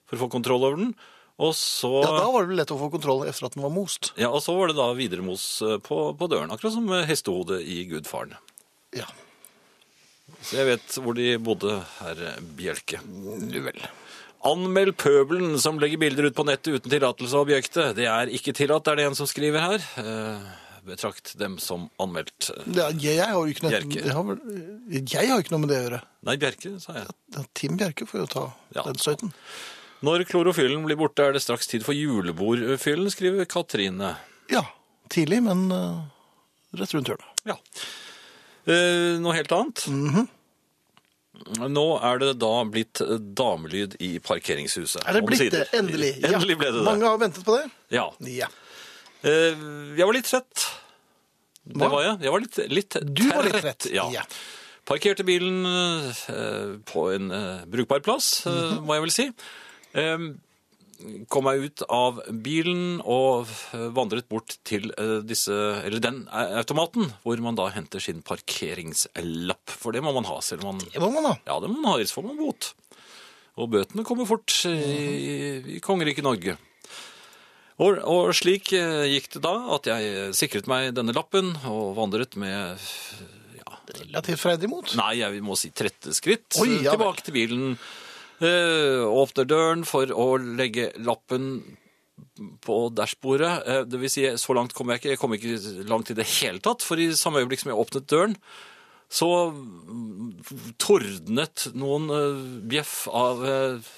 [0.06, 0.94] for å få kontroll over den.
[1.38, 4.12] Og så, Ja, da var det lett å få kontroll etter at den var most.
[4.16, 7.84] ja, og så var det da videremos eh, på, på døren, akkurat som hestehodet i
[7.86, 8.34] Gudfaren.
[8.94, 9.06] Ja,
[10.42, 12.14] Så jeg vet hvor de bodde, herr
[12.58, 13.00] Bjelke.
[13.50, 13.80] du vel.
[14.44, 17.96] Anmeld pøbelen som legger bilder ut på nettet uten tillatelse av objektet.
[17.96, 19.78] Det er ikke tillatt, er det en som skriver her.
[20.88, 22.50] Eh, betrakt dem som anmeldt.
[22.74, 24.00] Ja, jeg, har jo ikke noe, Bjerke.
[24.00, 26.00] jeg, har jeg har ikke noe med det å gjøre.
[26.28, 27.10] Nei, Bjerke, sa jeg.
[27.36, 28.82] Ja, Tim Bjerke får jo ta Ja.
[28.86, 29.32] den støyten.
[30.00, 34.14] Når klorofyllen blir borte, er det straks tid for julebordfyllen, skriver Katrine.
[34.50, 34.62] Ja,
[35.10, 36.06] tidlig, men uh,
[36.78, 37.42] rett rundt hjørnet.
[37.44, 37.58] Ja.
[38.68, 39.86] Uh, noe helt annet.
[39.90, 40.28] Mhm.
[41.70, 42.98] Nå er det da blitt
[43.38, 45.04] damelyd i parkeringshuset.
[45.06, 45.68] Er det blitt det?
[45.76, 46.16] Endelig.
[46.18, 46.32] Ja.
[46.34, 46.86] Endelig ble det det.
[46.88, 47.68] Mange har ventet på det.
[47.94, 48.08] Ja.
[48.26, 48.48] Ja.
[49.26, 49.54] Eh,
[49.98, 50.66] jeg var litt trett.
[51.68, 51.88] Det Hva?
[51.92, 52.20] var jeg.
[52.24, 53.88] Jeg var litt, litt Du var litt trett.
[53.92, 54.06] Ja.
[54.14, 54.22] Ja.
[54.88, 58.84] Parkerte bilen eh, på en eh, brukbar plass, Mhm.
[58.86, 59.26] må jeg vel si.
[61.30, 63.46] Kom meg ut av bilen og
[63.94, 64.88] vandret bort til
[65.22, 65.54] disse,
[65.86, 69.70] eller den automaten, hvor man da henter sin parkeringslapp.
[69.70, 71.36] For det må man ha, selv om man Det må man ha.
[71.46, 72.72] Ja, det må man ha, ellers får man bot.
[73.58, 76.56] Og bøtene kommer fort i, i kongeriket Norge.
[77.78, 82.34] Og, og slik eh, gikk det da at jeg sikret meg denne lappen og vandret
[82.40, 82.82] med
[83.60, 84.94] ja, Relativt freidig mot.
[84.98, 87.76] Nei, jeg må si 30 skritt Oi, ja tilbake til bilen.
[88.38, 91.56] Uh, åpner døren for å legge lappen
[92.62, 93.50] på dashbordet.
[93.66, 95.14] Uh, det vil si, så langt kom jeg ikke.
[95.14, 98.10] Jeg kom ikke langt i det hele tatt, for i samme øyeblikk som jeg åpnet
[98.10, 98.36] døren,
[99.08, 103.92] så mm, tordnet noen uh, bjeff av eh,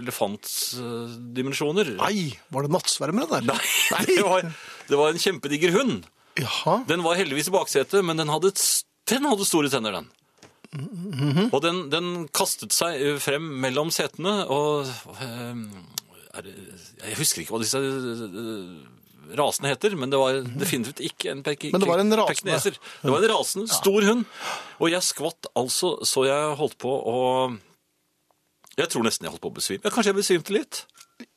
[0.00, 1.94] elefantdimensjoner.
[2.00, 3.62] Nei, var det nattsvermere der?
[3.94, 4.46] Nei, det var,
[4.90, 6.04] det var en kjempediger hund.
[6.40, 6.80] Jaha.
[6.88, 8.50] Den var heldigvis i baksetet, men den hadde,
[9.10, 10.08] den hadde store tenner, den.
[11.54, 14.88] Og den, den kastet seg eh, frem mellom setene, og
[15.22, 15.54] eh,
[16.34, 16.56] er, det-
[17.04, 18.72] Jeg husker ikke hva disse eh,
[19.38, 22.58] rasene heter, men det var definitivt ikke en pek Men det var en rasende.
[22.66, 24.26] Det var en rasende, stor hund.
[24.82, 27.16] Og jeg skvatt altså så jeg holdt på å
[28.78, 29.84] Jeg tror nesten jeg holdt på å besvime.
[29.86, 30.84] Ja, Kanskje jeg besvimte litt?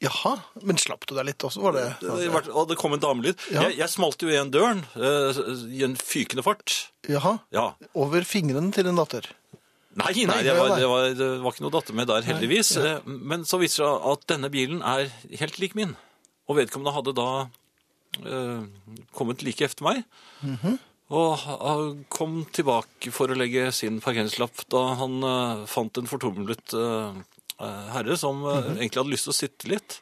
[0.02, 0.32] Jaha,
[0.66, 1.84] men slapp du deg litt også, var det?
[2.02, 3.38] Det, var- og det kom en damelyd.
[3.54, 3.68] Ja.
[3.68, 5.38] Jeg, jeg smalt jo igjen døren eh,
[5.78, 6.74] i en fykende fart.
[7.08, 7.68] Jaha, Ja.
[7.94, 9.30] over fingrene til en datter.
[9.98, 10.80] Nei, nei, Nei, det, var, nei.
[10.82, 12.74] det, var, det var ikke noe datter med der, heldigvis.
[12.78, 15.08] Eh, Men så viser det seg at denne bilen er
[15.42, 15.96] helt lik min.
[16.50, 17.30] Og vedkommende hadde da
[18.26, 20.04] eh, kommet like efter meg.
[21.10, 26.74] Og ha- kom tilbake for å legge sin parkeringslapp da han eh, fant en fortumlet
[26.76, 27.16] eh,
[27.64, 30.02] eh, herre som eh, egentlig hadde lyst til å sitte litt.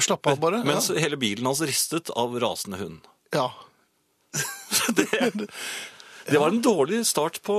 [0.00, 0.62] Slapp av bare.
[0.64, 3.04] Mens hele bilen hans ristet av rasende hund.
[3.36, 3.50] Ja.
[6.26, 7.54] Det var en dårlig start på,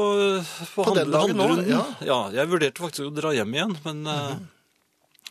[0.75, 1.69] på, På handlerunden.
[1.71, 1.83] ja.
[2.03, 4.33] Ja, jeg vurderte faktisk å dra hjem igjen, men, eh,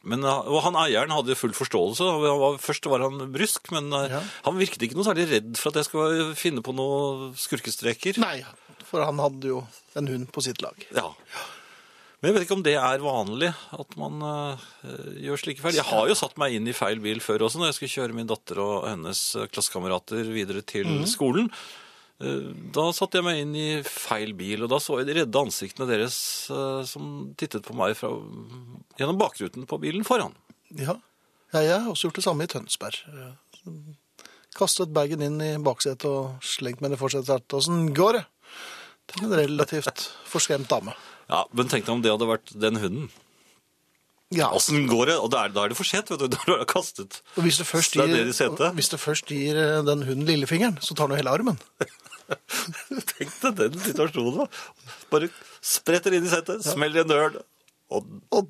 [0.07, 2.07] men eh, Og han eieren hadde full forståelse.
[2.23, 4.23] Var, først var han brysk, men eh, Ja.
[4.47, 8.23] han virket ikke noe særlig redd for at jeg skulle finne på noen skurkestreker.
[8.23, 8.39] Nei,
[8.87, 9.61] for han hadde jo
[9.99, 10.89] en hund på sitt lag.
[10.95, 11.11] Ja.
[12.17, 14.63] Men jeg vet ikke om det er vanlig at man uh,
[15.21, 15.77] gjør slike feil.
[15.77, 18.17] Jeg har jo satt meg inn i feil bil før også, når jeg skulle kjøre
[18.17, 21.05] min datter og hennes eh, klassekamerater videre til mm.
[21.13, 21.51] skolen.
[22.23, 25.43] Eh, Da satte jeg meg inn i feil bil, og da så jeg de redde
[25.43, 26.17] ansiktene deres
[26.53, 28.13] eh, som tittet på meg fra,
[28.97, 30.35] gjennom bakruten på bilen foran.
[30.73, 30.97] Ja.
[31.53, 33.03] ja, jeg har også gjort det samme i Tønsberg.
[34.57, 37.53] Kastet bagen inn i baksetet og slengt meg det fortsatt.
[37.53, 38.25] Åssen går det?
[39.13, 40.97] Til en relativt forskremt dame.
[41.29, 43.09] Ja, Men tenk deg om det hadde vært den hunden.
[44.35, 45.17] Ja, Åssen går det?
[45.23, 46.27] Og da er, da er det for sent, vet du.
[46.35, 47.21] Da har du kastet.
[47.37, 48.75] og hvis du først gir, setet.
[48.75, 51.61] hvis du først gir eh, den hunden lillefingeren, så tar den jo hele armen.
[53.13, 54.49] Tenk deg den situasjonen, da.
[55.13, 55.31] Bare
[55.63, 57.39] spretter inn i setet, smeller en dør,
[57.95, 58.49] og Og,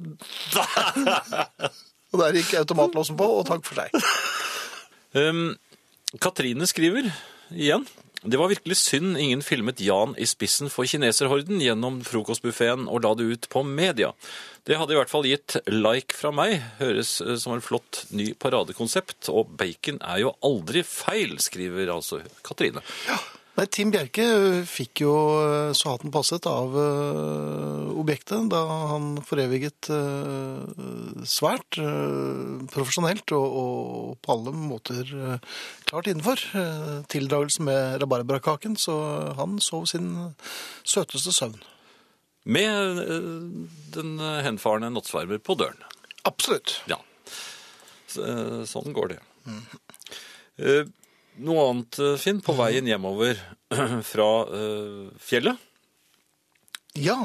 [2.12, 3.92] og der gikk automatlåsen på, og takk for seg.
[5.12, 5.50] Um,
[6.24, 7.10] Katrine skriver
[7.54, 7.86] igjen.
[8.26, 13.12] Det var virkelig synd ingen filmet Jan i spissen for kineserhorden gjennom frokostbuffeen og la
[13.14, 14.10] det ut på media.
[14.66, 16.58] Det hadde i hvert fall gitt like fra meg.
[16.80, 19.28] Høres eh, som en flott ny paradekonsept.
[19.30, 22.82] Og bacon er jo aldri feil, skriver altså Katrine.
[23.56, 24.24] Nei, Tim Bjerke
[24.68, 26.88] fikk jo ø, så hatten passet av ø,
[27.96, 28.60] objektet da
[28.92, 29.88] han foreviget
[31.26, 31.78] svært
[32.74, 35.08] profesjonelt og, og på alle måter
[35.88, 36.42] klart innenfor
[37.10, 38.98] tildragelsen med rabarbrakaken, så
[39.40, 40.12] han sov sin
[40.84, 41.56] søteste søvn.
[42.44, 43.00] Med
[43.96, 45.80] den henfarne nattsvermer på døren.
[46.28, 46.76] Absolutt.
[46.90, 47.00] Ja.
[48.06, 48.22] Så,
[48.68, 49.18] Sånn går det.
[50.60, 50.84] Eh,
[51.44, 53.36] Noe annet, eh, Finn, på veien hjemover
[54.12, 55.58] fra eh, fjellet.
[56.96, 57.18] Ja,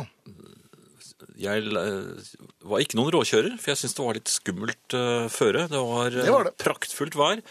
[1.41, 2.33] Jeg eh,
[2.67, 4.97] var ikke noen råkjører, for jeg syntes det var litt skummelt
[5.31, 5.67] føre.
[5.71, 6.55] Det var, Det var det.
[6.61, 7.41] praktfullt vær.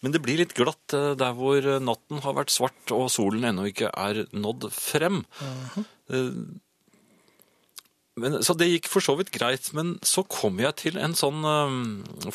[0.00, 3.88] Men det blir litt glatt der hvor natten har vært svart og solen ennå ikke
[3.90, 5.24] er nådd frem.
[6.08, 6.28] Eh,
[8.20, 11.44] men, så det gikk for så vidt greit, men så kom jeg til en sånn
[11.46, 11.78] um,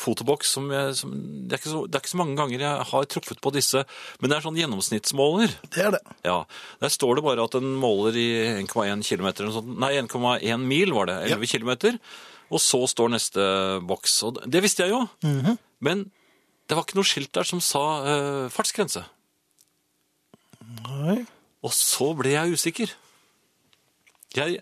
[0.00, 1.14] fotoboks som, jeg, som
[1.48, 3.84] det, er så, det er ikke så mange ganger jeg har truffet på disse,
[4.20, 5.54] men det er sånn gjennomsnittsmåler.
[5.74, 6.02] det er det.
[6.26, 6.40] Ja,
[6.82, 8.28] Der står det bare at den måler i
[8.64, 9.72] 1,1 km, eller noe sånt.
[9.84, 11.98] nei 1,1 mil var det, 11 km.
[12.54, 13.44] Og så står neste
[13.88, 14.18] boks.
[14.28, 15.04] Og det visste jeg jo,
[15.84, 16.06] men
[16.68, 19.04] det var ikke noe skilt der som sa uh, fartsgrense.
[20.84, 21.22] Nei.
[21.64, 22.92] Og så ble jeg usikker.
[24.34, 24.60] Jeg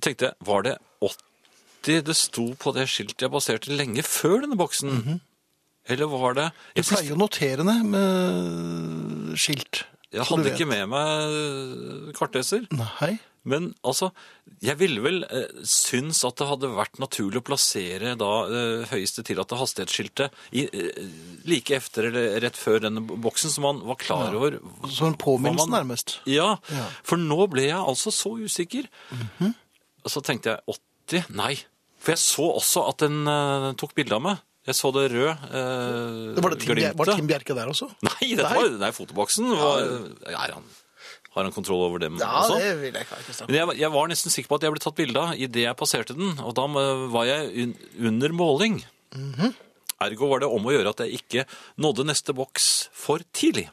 [0.00, 4.58] tenkte, jeg, var det 80 det sto på det skiltet jeg baserte lenge før denne
[4.58, 5.20] boksen?
[5.86, 9.84] Eller var det Du pleier å notere det med skilt.
[10.10, 12.66] jeg hadde ikke med meg kartleser.
[12.74, 13.16] Nei.
[13.46, 14.08] Men altså,
[14.58, 19.22] jeg ville vel eh, synes at det hadde vært naturlig å plassere da eh, høyeste
[19.22, 20.98] tillatte hastighetsskiltet i, eh,
[21.46, 24.58] like efter eller rett før denne boksen, så man var klar over
[24.90, 26.16] Som en påminnelse, nærmest.
[26.26, 26.88] Ja, Ja.
[27.06, 28.90] for nå ble jeg altså så usikker.
[29.14, 29.54] Og
[30.12, 30.76] så tenkte jeg
[31.10, 31.30] 80?
[31.38, 31.54] Nei.
[32.02, 34.42] For jeg så også at den eh, tok bilde av meg.
[34.66, 35.32] Jeg så det røde
[36.34, 37.86] Det var, det Tim, Bjer- var Tim Bjerke der også?
[38.08, 38.56] Nei, dette Nei.
[38.58, 39.46] var nei, fotoboksen.
[39.54, 39.84] Var,
[40.32, 40.64] er han,
[41.36, 42.56] har han kontroll over dem Ja, også?
[42.82, 45.22] vil jeg ikke Men jeg, jeg var nesten sikker på at jeg ble tatt bilde
[45.22, 47.76] av idet jeg passerte den, og da eh, var jeg un,
[48.10, 48.80] under måling.
[50.02, 51.46] Ergo var det om å gjøre at jeg ikke
[51.80, 53.68] nådde neste boks for tidlig.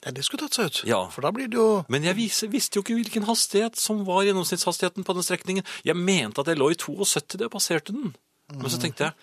[0.00, 0.80] Ja, det skulle tatt seg ut.
[0.88, 1.02] Ja.
[1.12, 4.24] For da blir det jo Men jeg vis, visste jo ikke hvilken hastighet som var
[4.24, 5.66] gjennomsnittshastigheten på den strekningen.
[5.84, 8.14] Jeg mente at jeg lå i 72 da jeg passerte den.
[8.56, 9.18] Men så tenkte jeg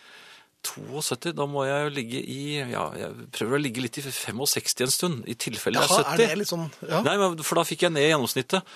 [0.68, 4.84] 72, da må jeg jo ligge i Ja, jeg prøver å ligge litt i 65
[4.84, 7.04] en stund, i tilfelle jeg er er det litt sånn ja.
[7.06, 8.74] Nei, men, for da fikk jeg ned gjennomsnittet.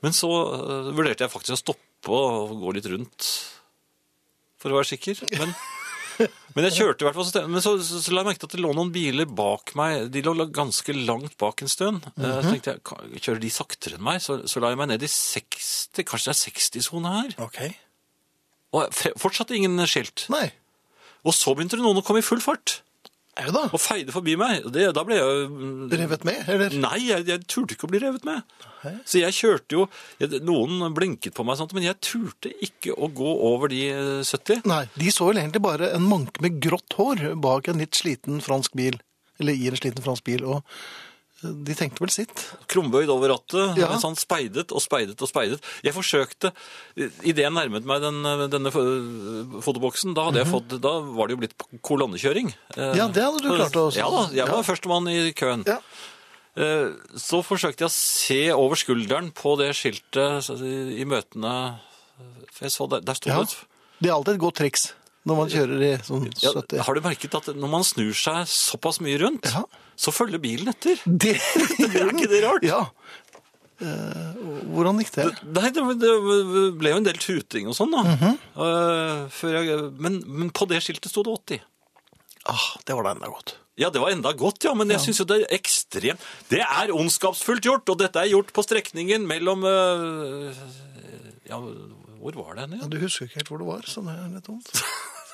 [0.00, 3.28] Men så uh, vurderte jeg faktisk å stoppe og gå litt rundt
[4.60, 5.20] for å være sikker.
[5.36, 5.52] Men,
[6.54, 7.48] men jeg kjørte i hvert fall.
[7.50, 10.08] Men så, så, så la jeg merke til at det lå noen biler bak meg.
[10.14, 12.06] De lå ganske langt bak en stund.
[12.16, 14.20] Eh, Så tenkte jeg, kjører de saktere enn meg?
[14.24, 17.36] Så, så la jeg meg ned i 60, kanskje det er 60-sone her.
[17.46, 17.60] Ok.
[18.76, 20.26] Og fortsatt ingen skilt.
[20.32, 20.48] Nei.
[21.26, 22.80] Og så begynte det noen å komme i full fart
[23.48, 23.62] Da?
[23.72, 24.66] og feide forbi meg.
[24.72, 26.74] Det, da ble jeg jo Revet med, eller?
[26.82, 28.44] Nei, jeg, jeg turte ikke å bli revet med.
[29.08, 29.86] Så jeg kjørte jo
[30.20, 34.22] jeg, Noen blinket på meg, sånt, men jeg turte ikke å gå over de eh,
[34.24, 34.64] 70.
[34.70, 38.40] Nei, de så vel egentlig bare en manke med grått hår bak en litt sliten
[38.44, 39.00] fransk bil.
[39.40, 41.09] eller i en sliten fransk bil, og eh,
[41.42, 42.42] de tenkte vel sitt.
[42.68, 43.88] Krumbøyd over rattet, Ja.
[43.88, 45.60] mens han speidet og speidet og speidet.
[45.82, 46.52] Jeg forsøkte,
[47.24, 48.22] idet jeg nærmet meg den,
[48.52, 48.70] denne
[49.64, 52.52] fotoboksen, da, hadde jeg fått, da var det jo blitt kolonnekjøring.
[52.76, 52.94] Eh.
[52.98, 54.68] Ja, det hadde du klart å- Ja da, jeg var Ja.
[54.68, 55.64] førstemann i køen.
[55.66, 55.78] Ja.
[56.56, 60.50] Eh, Så forsøkte jeg å se over skulderen på det skiltet
[60.98, 61.78] i møtene.
[62.52, 63.56] For jeg så der, der sto det
[64.02, 64.92] Det er alltid et godt triks
[65.28, 66.80] når man kjører i sånn ja, 70.
[66.86, 69.64] Har du merket at når man snur seg såpass mye rundt, Ja.
[70.00, 71.00] så følger bilen etter?
[71.04, 71.34] Det,
[71.90, 72.64] Er ikke det rart?
[72.64, 72.86] Ja.
[73.80, 74.36] Uh,
[74.74, 75.26] hvordan gikk det?
[75.56, 76.10] Nei, det, det
[76.80, 78.02] ble jo en del tuting og sånn, da.
[78.04, 78.34] Mhm.
[78.60, 81.62] Eh, før jeg, men, men på det skiltet sto det 80.
[82.50, 83.54] Ah, det var da enda godt.
[83.80, 86.90] Ja, det var enda godt, ja, men jeg synes jo det er ekstremt Det er
[86.92, 90.50] ondskapsfullt gjort, og dette er gjort på strekningen mellom uh,
[91.48, 91.60] Ja,
[92.20, 92.76] hvor var det hen?
[92.78, 92.88] Ja, Ja?
[92.92, 94.70] du husker ikke helt hvor det var, så det er litt dumt.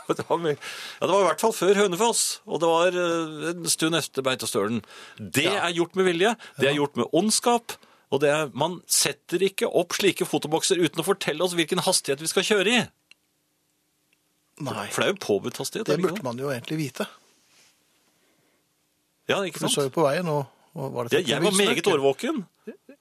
[0.06, 0.54] Det var, ja,
[1.02, 4.76] det var i hvert fall før Hønefoss, og det var eh, en stund etter Beitostølen.
[5.18, 6.30] Det er gjort med vilje,
[6.62, 7.74] det er gjort med ondskap,
[8.14, 12.22] og det er, man setter ikke opp slike fotobokser uten å fortelle oss hvilken hastighet
[12.22, 12.84] vi skal kjøre i.
[14.62, 15.90] Nei, For det er jo påbudt hastighet.
[15.90, 17.08] det burde man jo egentlig vite.
[19.26, 19.74] Ja, ikke sant?
[19.74, 20.46] Du så jo på veien, og,
[20.78, 22.44] og var det Ja, jeg var meget årvåken,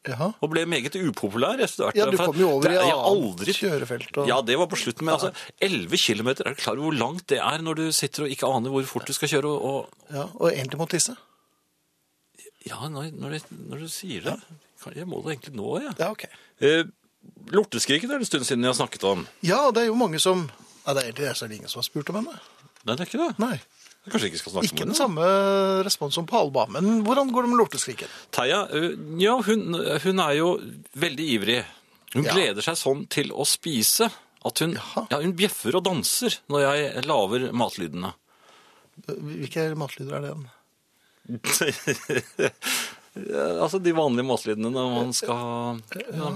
[0.07, 0.27] Jaha.
[0.41, 1.97] og ble meget upopulær etter hvert.
[1.99, 4.11] Ja, du kom jo over i annet kjørefelt.
[4.21, 4.27] Og...
[4.29, 5.31] Ja, det var på slutten, men altså,
[5.61, 8.49] 11 kilometer, er du klar over hvor langt det er når du sitter og ikke
[8.49, 11.15] aner hvor fort du skal kjøre, og, og Ja, og egentlig må tisse.
[12.65, 14.37] ja, når, når, du, når du sier det,
[14.85, 14.91] Ja.
[14.95, 15.95] jeg må det egentlig nå, jeg.
[15.99, 16.27] Ja, ok.
[16.61, 16.83] Eh,
[17.53, 19.25] lorteskriket er det en stund siden jeg har snakket om.
[19.41, 20.47] Ja, det er jo mange som
[20.85, 22.35] Nei, det er egentlig er ingen som har spurt om henne.
[22.85, 23.39] Nei, det er ikke det.
[23.41, 23.55] Nei.
[24.05, 25.29] Kanskje ikke skal snakke Ikke om den samme
[25.87, 26.67] respons som på Alba.
[26.69, 28.11] Men hvordan går det med lorteskriken?
[28.35, 28.59] Teia,
[29.21, 29.63] ja, hun,
[30.03, 30.51] hun er jo
[31.01, 31.61] veldig ivrig.
[32.13, 32.33] Hun Ja.
[32.35, 34.07] gleder seg sånn til å spise
[34.45, 38.13] at hun, ja, hun bjeffer og danser når jeg laver matlydene.
[39.09, 40.45] Hvilke matlyder er det igjen?
[43.15, 46.31] Altså de vanlige matlydene når man skal ja.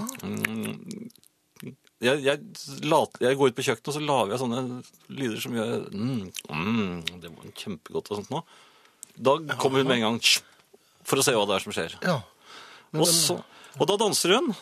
[2.00, 2.40] Jeg, jeg,
[2.88, 4.60] lat, jeg går ut på kjøkkenet og så lager jeg sånne
[5.12, 8.40] lyder som gjør mm, mm, Det var kjempegodt og sånt nå.
[9.20, 10.20] Da kommer hun med en gang
[11.04, 11.96] for å se hva det er som skjer.
[12.06, 12.16] Ja.
[12.94, 13.36] Men Og, så,
[13.76, 14.52] og da danser hun.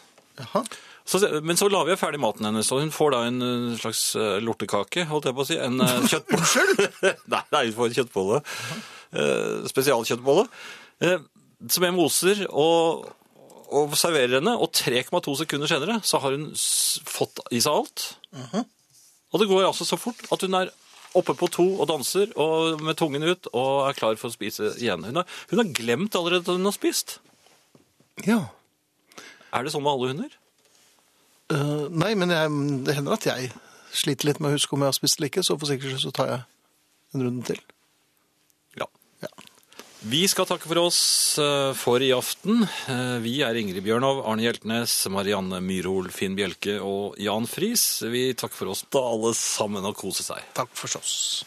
[1.09, 4.03] Så, men så lager jeg ferdig maten hennes, og hun får da en eh, slags
[4.18, 5.57] eh, lortekake, holdt jeg på å si.
[5.62, 5.78] En
[6.11, 6.43] kjøttbolle.
[6.43, 6.99] Unnskyld?
[7.32, 8.41] nei, nei, hun får en kjøttbolle.
[9.09, 10.45] Uh, spesialkjøttbolle.
[11.01, 11.16] Uh,
[11.72, 13.09] som jeg moser og,
[13.69, 18.05] og serverer henne, og 3,2 sekunder senere så har hun fått i seg alt.
[19.33, 20.73] Og det går altså så fort at hun er
[21.16, 24.75] oppe på to og danser og med tungen ut og er klar for å spise
[24.77, 25.07] igjen.
[25.09, 27.19] Hun har, hun har glemt allerede at hun har spist.
[28.27, 28.43] Ja.
[29.55, 30.37] Er det sånn med alle hunder?
[31.49, 32.53] Uh, nei, men jeg,
[32.85, 33.53] det hender at jeg
[33.97, 36.11] sliter litt med å huske om jeg har spist eller ikke, så for sikkerhets skyld
[36.11, 36.43] så tar jeg
[37.16, 37.62] en runde til.
[40.01, 41.01] Vi skal takke for oss
[41.42, 42.62] eh, for i aften.
[42.86, 48.05] Eh, Vi er Ingrid Bjørnov, Arne Hjeltnes, Marianne Myrhol, Finn Bjelke og Jan Friis.
[48.07, 50.44] Vi takker for oss da alle sammen og kose seg.
[50.55, 51.42] Takk for oss.